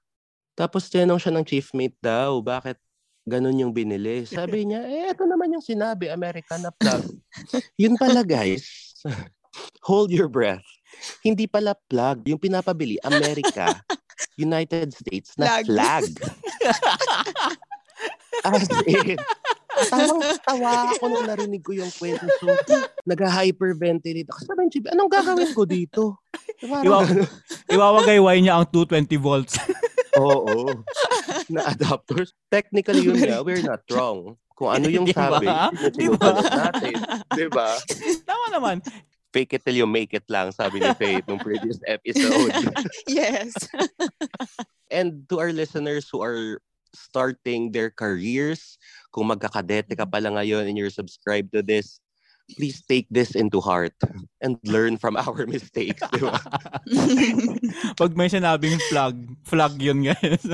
Tapos 0.59 0.91
tinanong 0.91 1.23
siya 1.23 1.33
ng 1.35 1.47
chief 1.47 1.71
mate 1.75 1.97
daw, 2.03 2.43
bakit 2.43 2.77
ganun 3.25 3.57
yung 3.61 3.73
binili? 3.73 4.29
Sabi 4.29 4.69
niya, 4.69 4.85
eh, 4.85 5.11
ito 5.13 5.25
naman 5.25 5.53
yung 5.53 5.65
sinabi, 5.65 6.13
American 6.13 6.61
na 6.65 6.73
plug. 6.73 7.05
Yun 7.83 7.97
pala, 7.97 8.23
guys. 8.25 8.95
Hold 9.89 10.13
your 10.13 10.29
breath. 10.29 10.65
Hindi 11.25 11.49
pala 11.49 11.75
plug. 11.75 12.25
Yung 12.29 12.41
pinapabili, 12.41 13.01
America, 13.03 13.81
United 14.39 14.95
States 14.95 15.35
na 15.37 15.61
Flag. 15.65 15.67
flag. 15.67 16.05
As 18.45 18.67
in, 18.87 19.19
Tawang 19.75 20.23
tawa 20.47 20.95
ako 20.95 21.05
nung 21.11 21.27
narinig 21.27 21.63
ko 21.67 21.75
yung 21.75 21.91
kwento. 21.99 22.27
So, 22.39 22.47
nag-hyperventilate 23.11 24.31
ako. 24.31 24.39
Sabi 24.47 24.71
ni 24.71 24.87
anong 24.87 25.11
gagawin 25.11 25.51
ko 25.51 25.63
dito? 25.67 26.03
Iwa-. 26.63 27.03
Iwawagayway 27.67 28.39
niya 28.39 28.63
ang 28.63 28.71
220 28.71 29.19
volts. 29.19 29.59
Oo. 30.15 30.71
Na 31.51 31.71
adapters. 31.71 32.33
Technically 32.51 33.03
yun 33.03 33.19
nga, 33.19 33.43
we're 33.43 33.63
not 33.65 33.83
wrong. 33.91 34.37
Kung 34.55 34.71
ano 34.71 34.87
yung 34.87 35.07
Diba? 35.11 35.19
sabi, 35.19 35.47
Diba? 35.99 36.31
natin. 36.39 36.95
Diba? 37.35 37.69
Tama 38.29 38.47
naman. 38.55 38.77
Fake 39.35 39.59
it 39.59 39.67
till 39.67 39.75
you 39.75 39.89
make 39.91 40.15
it 40.15 40.23
lang, 40.31 40.55
sabi 40.55 40.79
ni 40.79 40.95
Faith 40.95 41.27
nung 41.27 41.43
previous 41.43 41.83
episode. 41.91 42.55
yes. 43.11 43.51
And 44.95 45.27
to 45.27 45.43
our 45.43 45.51
listeners 45.51 46.07
who 46.07 46.23
are 46.23 46.63
starting 46.95 47.75
their 47.75 47.91
careers, 47.91 48.79
kung 49.11 49.27
magkakadete 49.27 49.99
ka 49.99 50.07
pala 50.07 50.31
ngayon 50.39 50.71
and 50.71 50.79
you're 50.79 50.95
subscribed 50.95 51.51
to 51.51 51.67
this, 51.67 51.99
please 52.53 52.85
take 52.85 53.09
this 53.09 53.33
into 53.33 53.61
heart 53.61 53.97
and 54.41 54.61
learn 54.69 54.97
from 55.01 55.17
our 55.17 55.47
mistakes. 55.55 56.05
Di 56.13 56.21
ba? 56.21 56.37
Pag 58.01 58.13
may 58.17 58.29
sinabing 58.29 58.77
flag, 58.93 59.17
flag 59.49 59.75
yun 59.81 60.05
guys. 60.05 60.45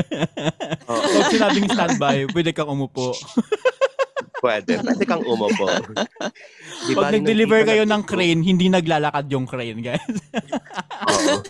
Oo. 0.87 1.03
Pag 1.03 1.31
sinabing 1.35 1.67
standby, 1.71 2.31
pwede 2.31 2.51
kang 2.55 2.71
umupo. 2.71 3.15
Pwede. 4.41 4.81
Pwede 4.81 5.05
kang 5.05 5.25
umupo. 5.27 5.69
Di 6.89 6.93
Pag 6.97 7.13
nag-deliver 7.13 7.67
kayo 7.69 7.85
ng 7.85 8.03
crane, 8.07 8.41
hindi 8.41 8.73
naglalakad 8.73 9.29
yung 9.29 9.45
crane 9.45 9.83
guys. 9.83 10.17
Oo. 11.11 11.35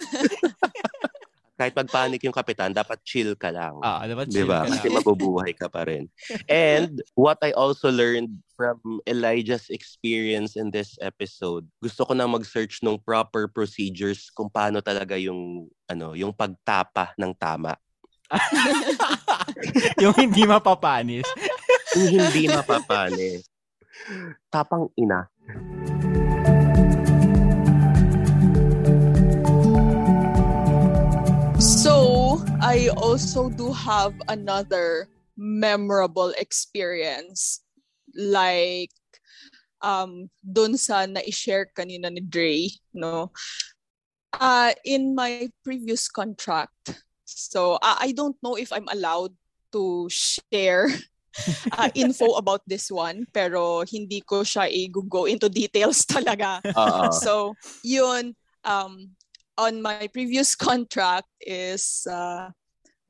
Kahit 1.60 1.76
pag-panic 1.76 2.24
yung 2.24 2.32
kapitan, 2.32 2.72
dapat 2.72 3.04
chill 3.04 3.36
ka 3.36 3.52
lang. 3.52 3.76
Ah, 3.84 4.00
dapat 4.08 4.32
Di 4.32 4.40
chill 4.40 4.48
ba? 4.48 4.64
ka 4.64 4.80
Kasi 4.80 4.88
mabubuhay 4.88 5.52
ka 5.52 5.68
pa 5.68 5.84
rin. 5.84 6.08
And 6.48 7.04
what 7.12 7.36
I 7.44 7.52
also 7.52 7.92
learned 7.92 8.40
from 8.56 8.80
Elijah's 9.04 9.68
experience 9.68 10.56
in 10.56 10.72
this 10.72 10.96
episode, 11.04 11.68
gusto 11.84 12.08
ko 12.08 12.16
na 12.16 12.24
mag-search 12.24 12.80
ng 12.80 12.96
proper 13.04 13.44
procedures 13.44 14.32
kung 14.32 14.48
paano 14.48 14.80
talaga 14.80 15.20
yung 15.20 15.68
ano, 15.84 16.16
yung 16.16 16.32
pagtapa 16.32 17.12
ng 17.20 17.36
tama. 17.36 17.76
yung 20.00 20.16
hindi 20.16 20.48
mapapanis. 20.48 21.28
Yung 21.92 22.08
hindi 22.08 22.48
mapapanis. 22.48 23.44
Tapang 24.48 24.88
ina. 24.96 25.28
I 32.70 32.86
also 32.94 33.50
do 33.50 33.74
have 33.74 34.14
another 34.30 35.10
memorable 35.34 36.30
experience. 36.38 37.66
Like, 38.14 38.94
um, 39.82 40.30
dun 40.38 40.78
sa 40.78 41.02
na-share 41.02 41.74
kanina 41.74 42.14
ni 42.14 42.22
Dre, 42.22 42.70
no? 42.94 43.34
Uh, 44.30 44.70
in 44.86 45.18
my 45.18 45.50
previous 45.66 46.06
contract, 46.06 47.02
so 47.26 47.74
uh, 47.82 47.98
I 47.98 48.14
don't 48.14 48.38
know 48.38 48.54
if 48.54 48.70
I'm 48.70 48.86
allowed 48.94 49.34
to 49.74 50.06
share 50.06 50.94
uh, 51.74 51.90
info 51.98 52.38
about 52.38 52.62
this 52.70 52.86
one, 52.86 53.26
pero 53.34 53.82
hindi 53.82 54.22
ko 54.22 54.46
siya 54.46 54.70
i-go 54.70 55.26
into 55.26 55.50
details 55.50 56.06
talaga. 56.06 56.62
Oo. 56.78 57.10
So, 57.10 57.58
yun, 57.82 58.38
um, 58.62 59.18
on 59.58 59.82
my 59.82 60.06
previous 60.14 60.54
contract 60.70 61.26
is 61.42 62.06
uh, 62.06 62.54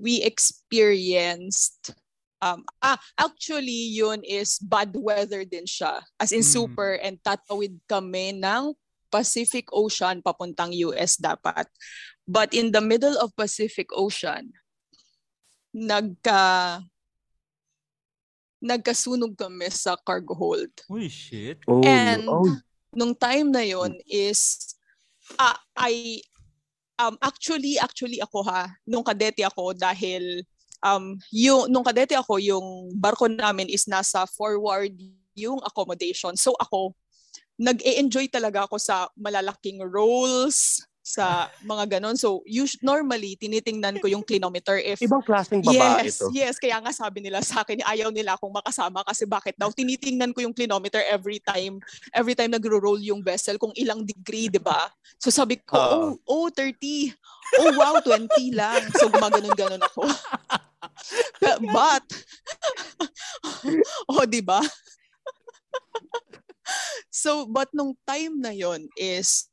we 0.00 0.24
experienced 0.24 1.92
um, 2.40 2.64
ah, 2.80 2.96
actually 3.20 3.92
yun 3.92 4.24
is 4.24 4.56
bad 4.58 4.96
weather 4.96 5.44
din 5.44 5.68
siya. 5.68 6.00
As 6.16 6.32
in 6.32 6.40
Mm. 6.42 6.50
super 6.50 6.96
and 7.04 7.20
tatawid 7.20 7.76
kami 7.84 8.32
ng 8.40 8.72
Pacific 9.12 9.68
Ocean 9.76 10.24
papuntang 10.24 10.72
US 10.88 11.20
dapat. 11.20 11.68
But 12.24 12.56
in 12.56 12.72
the 12.72 12.80
middle 12.80 13.20
of 13.20 13.36
Pacific 13.36 13.92
Ocean, 13.92 14.54
nagka 15.76 16.80
nagkasunog 18.60 19.34
kami 19.36 19.68
sa 19.72 19.96
cargo 20.00 20.36
hold. 20.36 20.72
Uy, 20.88 21.08
shit. 21.08 21.60
Oh, 21.66 21.80
And 21.82 22.24
oh, 22.28 22.48
nung 22.94 23.16
time 23.16 23.50
na 23.50 23.64
yon 23.64 23.98
is 24.06 24.72
ah, 25.40 25.58
I 25.74 26.22
um 27.00 27.16
actually 27.24 27.80
actually 27.80 28.20
ako 28.20 28.44
ha 28.44 28.68
nung 28.84 29.02
kadete 29.02 29.40
ako 29.40 29.72
dahil 29.72 30.44
um 30.84 31.16
yung 31.32 31.72
nung 31.72 31.84
kadete 31.84 32.12
ako 32.12 32.36
yung 32.36 32.92
barko 33.00 33.24
namin 33.26 33.72
is 33.72 33.88
nasa 33.88 34.28
forward 34.28 34.92
yung 35.38 35.60
accommodation. 35.64 36.36
So 36.36 36.52
ako 36.60 36.92
nag-e-enjoy 37.60 38.32
talaga 38.32 38.64
ako 38.68 38.80
sa 38.80 39.08
malalaking 39.16 39.80
rolls 39.84 40.80
sa 41.00 41.48
mga 41.64 41.98
ganon. 41.98 42.14
So 42.14 42.44
us- 42.44 42.78
normally 42.84 43.34
tinitingnan 43.40 43.98
ko 43.98 44.06
yung 44.06 44.22
clinometer 44.22 44.76
if 44.76 45.00
ibang 45.00 45.24
klaseng 45.24 45.64
babae 45.64 46.06
yes, 46.06 46.20
ito. 46.20 46.26
yes. 46.32 46.54
Kaya 46.60 46.76
nga 46.78 46.92
sabi 46.92 47.24
nila 47.24 47.40
sa 47.40 47.64
akin, 47.64 47.80
ayaw 47.84 48.12
nila 48.12 48.36
akong 48.36 48.52
makasama 48.52 49.00
kasi 49.02 49.24
bakit 49.24 49.56
daw? 49.56 49.72
Tinitingnan 49.72 50.36
ko 50.36 50.44
yung 50.44 50.54
clinometer 50.54 51.00
every 51.08 51.40
time, 51.40 51.80
every 52.12 52.36
time 52.36 52.52
nagro-roll 52.52 53.00
yung 53.00 53.24
vessel 53.24 53.56
kung 53.56 53.72
ilang 53.74 54.04
degree, 54.04 54.52
di 54.52 54.60
ba? 54.60 54.92
So 55.16 55.32
sabi 55.32 55.58
ko, 55.64 55.80
Oo. 55.80 55.98
oh, 56.28 56.46
oh, 56.46 56.52
30. 56.52 57.16
Oh, 57.58 57.74
wow, 57.74 57.98
20 57.98 58.30
lang. 58.54 58.84
So 58.94 59.08
gumaganon-ganon 59.10 59.82
ako. 59.82 60.06
But, 61.74 62.04
oh, 64.12 64.24
di 64.24 64.40
ba? 64.40 64.60
so, 67.10 67.46
but 67.48 67.68
nung 67.72 67.96
time 68.06 68.40
na 68.40 68.52
yon 68.54 68.88
is, 68.96 69.48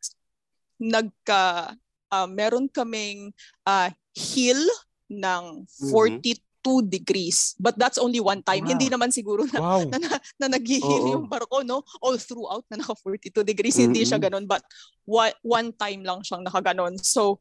nagka, 0.77 1.73
ah, 2.07 2.27
meron 2.29 2.69
kaming 2.69 3.33
ah, 3.63 3.89
hill 4.13 4.61
ng 5.07 5.65
42 5.91 6.43
degrees. 6.83 7.55
But 7.55 7.79
that's 7.79 7.95
only 7.97 8.19
one 8.19 8.43
time. 8.43 8.67
Wow. 8.67 8.71
Hindi 8.75 8.87
naman 8.91 9.09
siguro 9.13 9.47
na, 9.47 9.59
Wow. 9.59 9.87
na, 9.87 9.97
na, 9.97 10.11
na 10.35 10.47
nag-heal 10.59 11.03
Oo. 11.07 11.11
yung 11.15 11.25
barko, 11.29 11.63
no? 11.63 11.79
All 12.03 12.19
throughout 12.19 12.65
na 12.67 12.81
naka 12.81 12.91
42 12.95 13.43
degrees. 13.43 13.77
Hindi 13.79 14.03
siya 14.03 14.19
ganun. 14.19 14.43
But 14.43 14.63
one, 15.07 15.31
one 15.43 15.69
time 15.71 16.03
lang 16.03 16.21
siyang 16.27 16.43
nakaganon. 16.43 16.99
So, 16.99 17.39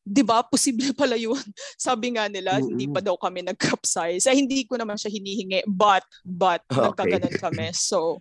di 0.00 0.20
ba, 0.20 0.44
posible 0.44 0.92
pala 1.00 1.16
yun. 1.16 1.40
Sabi 1.78 2.16
nga 2.16 2.28
nila, 2.28 2.60
hindi 2.60 2.84
Mm-mm. 2.84 2.96
pa 2.96 3.00
daw 3.00 3.16
kami 3.16 3.46
nag-capsize. 3.48 4.28
Ay, 4.28 4.44
hindi 4.44 4.68
ko 4.68 4.76
naman 4.76 5.00
siya 5.00 5.08
hinihingi. 5.08 5.64
But, 5.64 6.04
but, 6.20 6.60
Okay. 6.68 6.84
nagkaganon 6.84 7.36
kami. 7.40 7.72
So, 7.72 8.20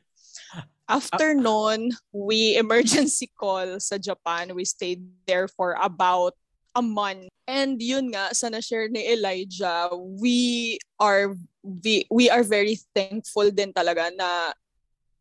after 0.90 1.38
nun, 1.38 1.94
we 2.12 2.56
emergency 2.62 3.30
call 3.38 3.80
sa 3.80 3.98
Japan. 3.98 4.58
We 4.58 4.66
stayed 4.66 5.06
there 5.30 5.48
for 5.48 5.78
about 5.78 6.34
a 6.74 6.82
month. 6.82 7.30
And 7.50 7.82
yun 7.82 8.14
nga, 8.14 8.34
sa 8.34 8.50
na-share 8.50 8.90
ni 8.90 9.06
Elijah, 9.10 9.90
we 9.94 10.78
are 11.02 11.34
we, 11.66 12.06
we 12.10 12.30
are 12.30 12.46
very 12.46 12.78
thankful 12.94 13.50
din 13.50 13.74
talaga 13.74 14.14
na 14.14 14.54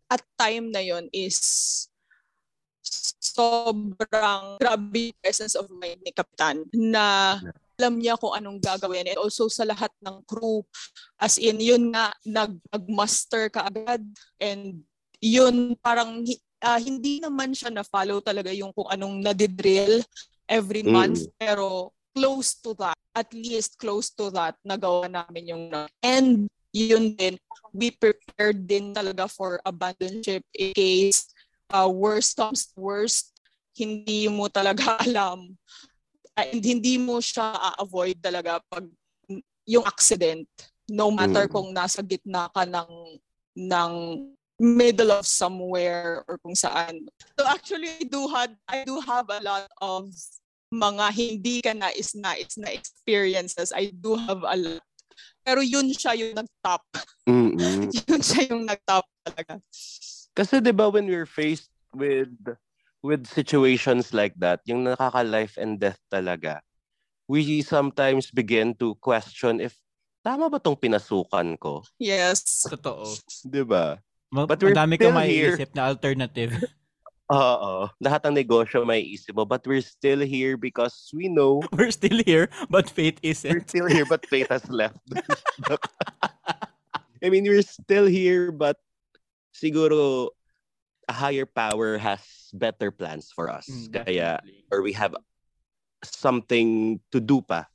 at 0.08 0.24
time 0.40 0.72
na 0.72 0.80
yon 0.80 1.08
is 1.12 1.88
sobrang 3.38 4.56
grabe 4.56 5.12
presence 5.20 5.54
of 5.54 5.68
mind 5.68 6.00
ni 6.00 6.10
Kapitan 6.10 6.64
na 6.72 7.36
alam 7.78 7.94
niya 8.02 8.18
kung 8.18 8.34
anong 8.34 8.58
gagawin 8.58 9.06
and 9.06 9.20
also 9.20 9.46
sa 9.46 9.62
lahat 9.62 9.92
ng 10.02 10.18
crew 10.26 10.66
as 11.22 11.38
in 11.38 11.62
yun 11.62 11.94
nga 11.94 12.10
nag 12.26 12.58
nag-master 12.74 13.46
ka 13.54 13.70
agad 13.70 14.02
and 14.42 14.82
yun 15.18 15.74
parang 15.82 16.22
ah, 16.62 16.78
hindi 16.78 17.18
naman 17.22 17.54
siya 17.54 17.70
na 17.70 17.86
follow 17.86 18.18
talaga 18.22 18.50
yung 18.54 18.70
kung 18.74 18.86
anong 18.90 19.22
nadidrill 19.22 20.02
every 20.48 20.82
Mm. 20.82 20.92
month 20.94 21.20
pero 21.38 21.92
close 22.14 22.58
to 22.58 22.74
that 22.74 22.98
at 23.14 23.30
least 23.34 23.78
close 23.78 24.10
to 24.10 24.30
that 24.30 24.54
nagawa 24.66 25.06
namin 25.06 25.44
yung 25.54 25.64
and 26.02 26.46
yun 26.74 27.14
din 27.14 27.34
we 27.74 27.90
prepared 27.94 28.66
din 28.66 28.90
talaga 28.94 29.28
for 29.30 29.60
abandon 29.62 30.22
ship 30.22 30.42
in 30.54 30.72
case 30.74 31.30
uh, 31.70 31.86
worst 31.86 32.34
comes 32.34 32.70
worst 32.74 33.34
hindi 33.76 34.26
mo 34.26 34.50
talaga 34.50 34.98
alam 35.06 35.54
uh, 36.34 36.46
and 36.46 36.62
hindi 36.62 36.98
mo 36.98 37.18
siya 37.22 37.54
a-avoid 37.54 38.18
talaga 38.18 38.58
pag 38.66 38.86
yung 39.68 39.84
accident 39.84 40.48
no 40.88 41.12
matter 41.12 41.44
Mm. 41.46 41.52
kung 41.52 41.68
nasa 41.76 42.00
gitna 42.00 42.48
ka 42.50 42.64
ng 42.64 42.90
ng 43.68 43.92
middle 44.58 45.14
of 45.14 45.24
somewhere 45.24 46.26
or 46.26 46.38
kung 46.42 46.58
saan. 46.58 47.06
So 47.38 47.46
actually 47.46 47.88
I 47.94 48.04
do 48.04 48.26
had 48.26 48.58
I 48.66 48.82
do 48.82 48.98
have 49.00 49.30
a 49.30 49.40
lot 49.40 49.70
of 49.78 50.10
mga 50.68 51.04
hindi 51.14 51.62
ka 51.64 51.72
nais-nais 51.72 52.58
na 52.60 52.74
experiences. 52.74 53.72
I 53.72 53.94
do 53.94 54.18
have 54.18 54.44
a 54.44 54.56
lot. 54.58 54.84
Pero 55.46 55.64
yun 55.64 55.88
siya 55.94 56.12
yung 56.18 56.36
nag-top. 56.36 56.84
Mm-mm. 57.24 57.88
yun 58.10 58.20
siya 58.20 58.52
yung 58.52 58.68
nag-top 58.68 59.06
talaga. 59.24 59.62
Kasi 60.36 60.60
'di 60.60 60.74
ba 60.76 60.92
when 60.92 61.08
we're 61.08 61.26
faced 61.26 61.72
with 61.96 62.34
with 63.00 63.24
situations 63.30 64.10
like 64.12 64.34
that, 64.36 64.60
yung 64.68 64.84
nakaka 64.84 65.22
life 65.24 65.56
and 65.56 65.78
death 65.80 65.98
talaga, 66.12 66.60
we 67.30 67.62
sometimes 67.62 68.28
begin 68.34 68.74
to 68.76 68.98
question 68.98 69.62
if 69.62 69.78
tama 70.20 70.50
ba 70.50 70.60
tong 70.60 70.76
pinasukan 70.76 71.56
ko? 71.56 71.80
Yes. 71.96 72.66
Totoo. 72.68 73.16
'Di 73.46 73.62
ba? 73.64 73.96
Ma- 74.30 74.44
But 74.46 74.60
we're 74.62 74.74
Madami 74.76 74.98
kang 75.00 75.16
still 75.16 75.24
here. 75.24 75.56
maiisip 75.56 75.72
na 75.74 75.88
alternative. 75.88 76.52
Oo. 77.32 77.92
Lahat 78.00 78.24
ng 78.24 78.40
negosyo 78.40 78.88
may 78.88 79.04
isip 79.04 79.36
mo. 79.36 79.44
But 79.44 79.60
we're 79.68 79.84
still 79.84 80.24
here 80.24 80.56
because 80.56 81.12
we 81.12 81.28
know 81.28 81.60
We're 81.76 81.92
still 81.92 82.24
here, 82.24 82.48
but 82.72 82.88
fate 82.88 83.20
isn't. 83.20 83.52
we're 83.52 83.68
still 83.68 83.88
here 83.88 84.08
but 84.08 84.24
fate 84.24 84.48
has 84.48 84.64
left. 84.72 84.96
I 87.20 87.28
mean, 87.28 87.44
we're 87.44 87.62
still 87.66 88.06
here 88.06 88.48
but 88.52 88.78
siguro 89.52 90.30
a 91.08 91.12
higher 91.12 91.44
power 91.44 91.98
has 91.98 92.20
better 92.54 92.90
plans 92.90 93.32
for 93.34 93.50
us. 93.50 93.68
Mm, 93.68 94.06
Kaya, 94.06 94.40
or 94.72 94.80
we 94.82 94.92
have 94.92 95.14
something 96.04 97.00
to 97.12 97.20
do 97.20 97.42
pa. 97.42 97.66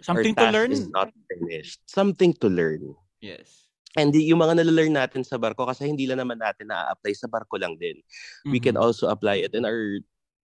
Something 0.00 0.34
to 0.36 0.50
learn. 0.50 0.72
is 0.72 0.88
not 0.88 1.12
finished. 1.28 1.80
Something 1.86 2.32
to 2.40 2.48
learn. 2.48 2.94
Yes. 3.20 3.61
And 3.92 4.08
yung 4.16 4.40
mga 4.40 4.64
nalalearn 4.64 4.96
natin 4.96 5.20
sa 5.20 5.36
barko, 5.36 5.68
kasi 5.68 5.84
hindi 5.84 6.08
lang 6.08 6.16
naman 6.24 6.40
natin 6.40 6.72
na-apply 6.72 7.12
sa 7.12 7.28
barko 7.28 7.60
lang 7.60 7.76
din. 7.76 8.00
We 8.48 8.56
can 8.56 8.76
Mhm. 8.76 8.84
also 8.84 9.12
apply 9.12 9.44
it 9.44 9.52
in 9.52 9.68
our 9.68 10.00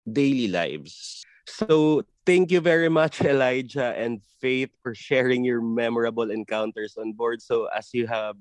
daily 0.08 0.48
lives. 0.48 1.20
So, 1.44 2.02
thank 2.24 2.48
you 2.48 2.64
very 2.64 2.88
much, 2.88 3.20
Elijah 3.24 3.92
and 3.92 4.24
Faith, 4.40 4.72
for 4.80 4.96
sharing 4.96 5.44
your 5.44 5.60
memorable 5.60 6.32
encounters 6.32 6.96
on 6.96 7.12
board. 7.12 7.44
So, 7.44 7.68
as 7.68 7.92
you 7.92 8.08
have, 8.08 8.40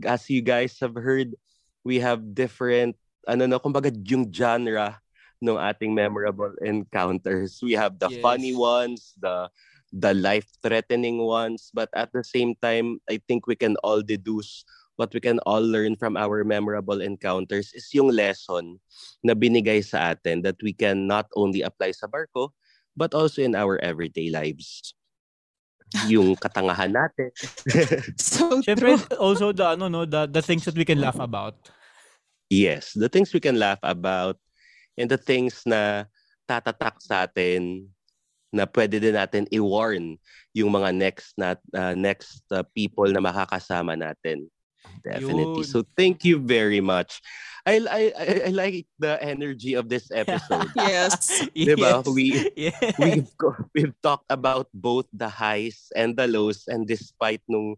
as 0.00 0.28
you 0.32 0.40
guys 0.40 0.80
have 0.80 0.96
heard, 0.96 1.36
we 1.84 2.00
have 2.00 2.32
different, 2.32 2.96
ano 3.28 3.44
no, 3.44 3.60
kumbaga 3.60 3.92
yung 3.92 4.32
genre 4.32 4.96
ng 5.44 5.60
ating 5.60 5.92
memorable 5.92 6.56
encounters. 6.64 7.60
We 7.60 7.76
have 7.76 8.00
the 8.00 8.08
Yes. 8.08 8.24
funny 8.24 8.56
ones, 8.56 9.12
the 9.20 9.52
the 9.92 10.12
life-threatening 10.14 11.18
ones, 11.18 11.70
but 11.72 11.88
at 11.94 12.12
the 12.12 12.24
same 12.24 12.54
time, 12.60 13.00
I 13.08 13.20
think 13.28 13.46
we 13.46 13.56
can 13.56 13.76
all 13.82 14.02
deduce 14.02 14.64
what 14.96 15.14
we 15.14 15.20
can 15.20 15.38
all 15.46 15.62
learn 15.62 15.94
from 15.94 16.18
our 16.18 16.42
memorable 16.42 17.00
encounters 17.00 17.70
is 17.72 17.86
yung 17.94 18.10
lesson 18.10 18.82
na 19.22 19.32
binigay 19.32 19.78
sa 19.78 20.10
atin 20.10 20.42
that 20.42 20.58
we 20.58 20.74
can 20.74 21.06
not 21.06 21.30
only 21.38 21.62
apply 21.62 21.94
sa 21.94 22.10
barko, 22.10 22.50
but 22.98 23.14
also 23.14 23.40
in 23.40 23.54
our 23.54 23.78
everyday 23.78 24.26
lives. 24.26 24.92
Yung 26.10 26.34
katangahan 26.34 26.90
natin. 26.90 27.30
So 28.18 28.58
Siyempre, 28.60 28.98
true. 28.98 29.16
also 29.16 29.54
the, 29.54 29.78
ano, 29.78 29.86
no, 29.86 30.02
the, 30.04 30.26
the 30.26 30.42
things 30.42 30.66
that 30.66 30.74
we 30.74 30.84
can 30.84 31.00
laugh 31.00 31.22
about. 31.22 31.54
yes, 32.50 32.92
the 32.92 33.08
things 33.08 33.32
we 33.32 33.40
can 33.40 33.58
laugh 33.58 33.78
about 33.82 34.36
and 34.96 35.08
the 35.08 35.20
things 35.20 35.62
na 35.68 36.04
tatatak 36.48 36.96
sa 36.98 37.28
atin 37.28 37.88
na 38.48 38.64
pwede 38.64 38.96
din 39.00 39.14
natin 39.16 39.44
i-warn 39.52 40.16
yung 40.56 40.70
mga 40.72 40.90
next 40.96 41.36
na 41.36 41.54
uh, 41.76 41.92
next 41.92 42.40
uh, 42.50 42.64
people 42.72 43.08
na 43.12 43.20
makakasama 43.20 43.92
natin. 43.94 44.48
Definitely. 45.04 45.66
Yun. 45.66 45.70
So 45.70 45.84
thank 45.96 46.24
you 46.24 46.40
very 46.40 46.80
much. 46.80 47.20
I 47.68 47.84
I 47.84 48.02
I- 48.48 48.54
like 48.56 48.88
the 48.96 49.20
energy 49.20 49.76
of 49.76 49.92
this 49.92 50.08
episode. 50.08 50.72
Yes. 50.88 51.44
Diba? 51.56 52.00
Yes. 52.00 52.06
We- 52.08 52.48
Yes. 52.56 52.94
we've 52.96 53.28
we've 53.76 53.96
talked 54.00 54.30
about 54.32 54.72
both 54.72 55.04
the 55.12 55.28
highs 55.28 55.92
and 55.92 56.16
the 56.16 56.24
lows 56.24 56.64
and 56.66 56.88
despite 56.88 57.44
nung 57.44 57.76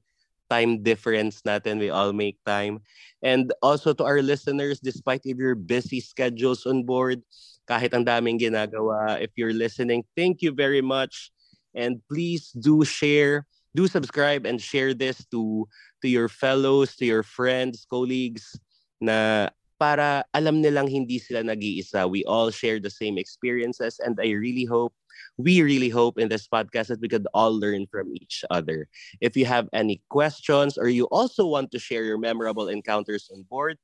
time 0.50 0.82
difference 0.82 1.42
natin 1.46 1.78
we 1.78 1.94
all 1.94 2.10
make 2.10 2.34
time 2.42 2.82
and 3.22 3.54
also 3.62 3.94
to 3.94 4.02
our 4.02 4.18
listeners 4.18 4.82
despite 4.82 5.22
if 5.22 5.38
your 5.38 5.54
busy 5.54 6.02
schedules 6.02 6.66
on 6.66 6.82
board 6.82 7.22
kahit 7.70 7.94
ang 7.94 8.02
daming 8.02 8.34
ginagawa 8.34 9.22
if 9.22 9.30
you're 9.38 9.54
listening 9.54 10.02
thank 10.18 10.42
you 10.42 10.50
very 10.50 10.82
much 10.82 11.30
and 11.78 12.02
please 12.10 12.50
do 12.58 12.82
share 12.82 13.46
do 13.78 13.86
subscribe 13.86 14.42
and 14.42 14.58
share 14.58 14.90
this 14.90 15.22
to 15.30 15.62
to 16.02 16.10
your 16.10 16.26
fellows 16.26 16.98
to 16.98 17.06
your 17.06 17.22
friends 17.22 17.86
colleagues 17.86 18.58
na 18.98 19.46
para 19.78 20.26
alam 20.34 20.58
nilang 20.58 20.90
hindi 20.90 21.22
sila 21.22 21.46
nag-iisa 21.46 22.10
we 22.10 22.26
all 22.26 22.50
share 22.50 22.82
the 22.82 22.90
same 22.90 23.14
experiences 23.16 24.02
and 24.02 24.18
I 24.18 24.34
really 24.34 24.66
hope 24.66 24.92
we 25.38 25.62
really 25.62 25.88
hope 25.88 26.18
in 26.18 26.28
this 26.28 26.46
podcast 26.48 26.88
that 26.88 27.00
we 27.00 27.08
could 27.08 27.26
all 27.32 27.52
learn 27.52 27.86
from 27.90 28.12
each 28.14 28.44
other. 28.50 28.88
If 29.20 29.36
you 29.36 29.46
have 29.46 29.68
any 29.72 30.02
questions 30.08 30.76
or 30.76 30.88
you 30.88 31.04
also 31.06 31.46
want 31.46 31.70
to 31.72 31.78
share 31.78 32.04
your 32.04 32.18
memorable 32.18 32.68
encounters 32.68 33.30
on 33.32 33.44
board, 33.48 33.78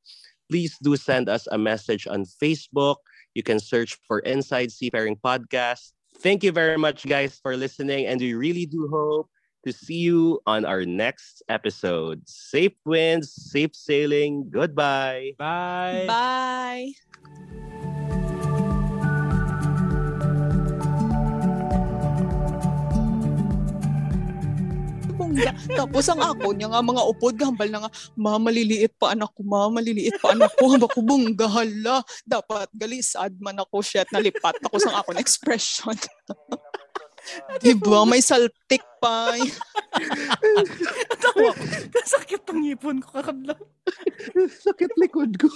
please 0.51 0.77
do 0.83 0.97
send 0.97 1.29
us 1.29 1.47
a 1.51 1.59
message 1.59 2.07
on 2.07 2.25
Facebook. 2.25 2.97
You 3.37 3.43
can 3.43 3.61
search 3.61 4.01
for 4.09 4.21
Inside 4.21 4.73
Seafaring 4.73 5.21
Podcast. 5.21 5.93
Thank 6.25 6.43
you 6.43 6.53
very 6.53 6.79
much, 6.81 7.05
guys, 7.05 7.37
for 7.37 7.55
listening. 7.55 8.07
And 8.07 8.19
we 8.19 8.33
really 8.33 8.65
do 8.65 8.89
hope 8.89 9.29
to 9.67 9.77
see 9.77 10.01
you 10.01 10.41
on 10.47 10.65
our 10.65 10.87
next 10.87 11.43
episode. 11.51 12.27
Safe 12.27 12.73
winds, 12.87 13.31
safe 13.31 13.77
sailing. 13.77 14.49
Goodbye. 14.49 15.37
Bye. 15.37 16.09
Bye. 16.09 17.76
Tapos 25.77 26.05
ang 26.09 26.23
ako 26.23 26.57
niya 26.57 26.69
nga 26.73 26.83
mga 26.83 27.03
upod 27.07 27.35
gambal 27.37 27.69
na 27.69 27.87
nga 27.87 27.91
ma 28.17 28.41
maliliit 28.41 28.97
pa 28.97 29.13
anak 29.13 29.31
ko 29.37 29.41
ma 29.45 29.69
maliliit 29.69 30.17
pa 30.21 30.33
anak 30.33 30.53
ko 30.57 30.73
hamba 30.73 30.89
ko 30.89 31.01
bongga 31.05 31.47
hala 31.47 32.01
dapat 32.25 32.69
galisad 32.73 33.37
man 33.39 33.61
ako 33.61 33.85
shit 33.85 34.09
nalipat 34.11 34.57
ako 34.65 34.77
sa 34.81 35.03
ako 35.03 35.13
na 35.13 35.23
expression 35.23 35.97
diba 37.63 38.07
may 38.07 38.23
saltik 38.23 38.83
pa 39.03 39.35
Tawa 41.23 41.51
ko. 41.53 41.65
Nasakit 41.93 42.43
ang 42.49 42.61
ngipon 42.63 42.99
ko 43.03 43.09
kakadla. 43.19 43.55
Sakit 44.63 44.93
likod 45.01 45.37
ko. 45.41 45.49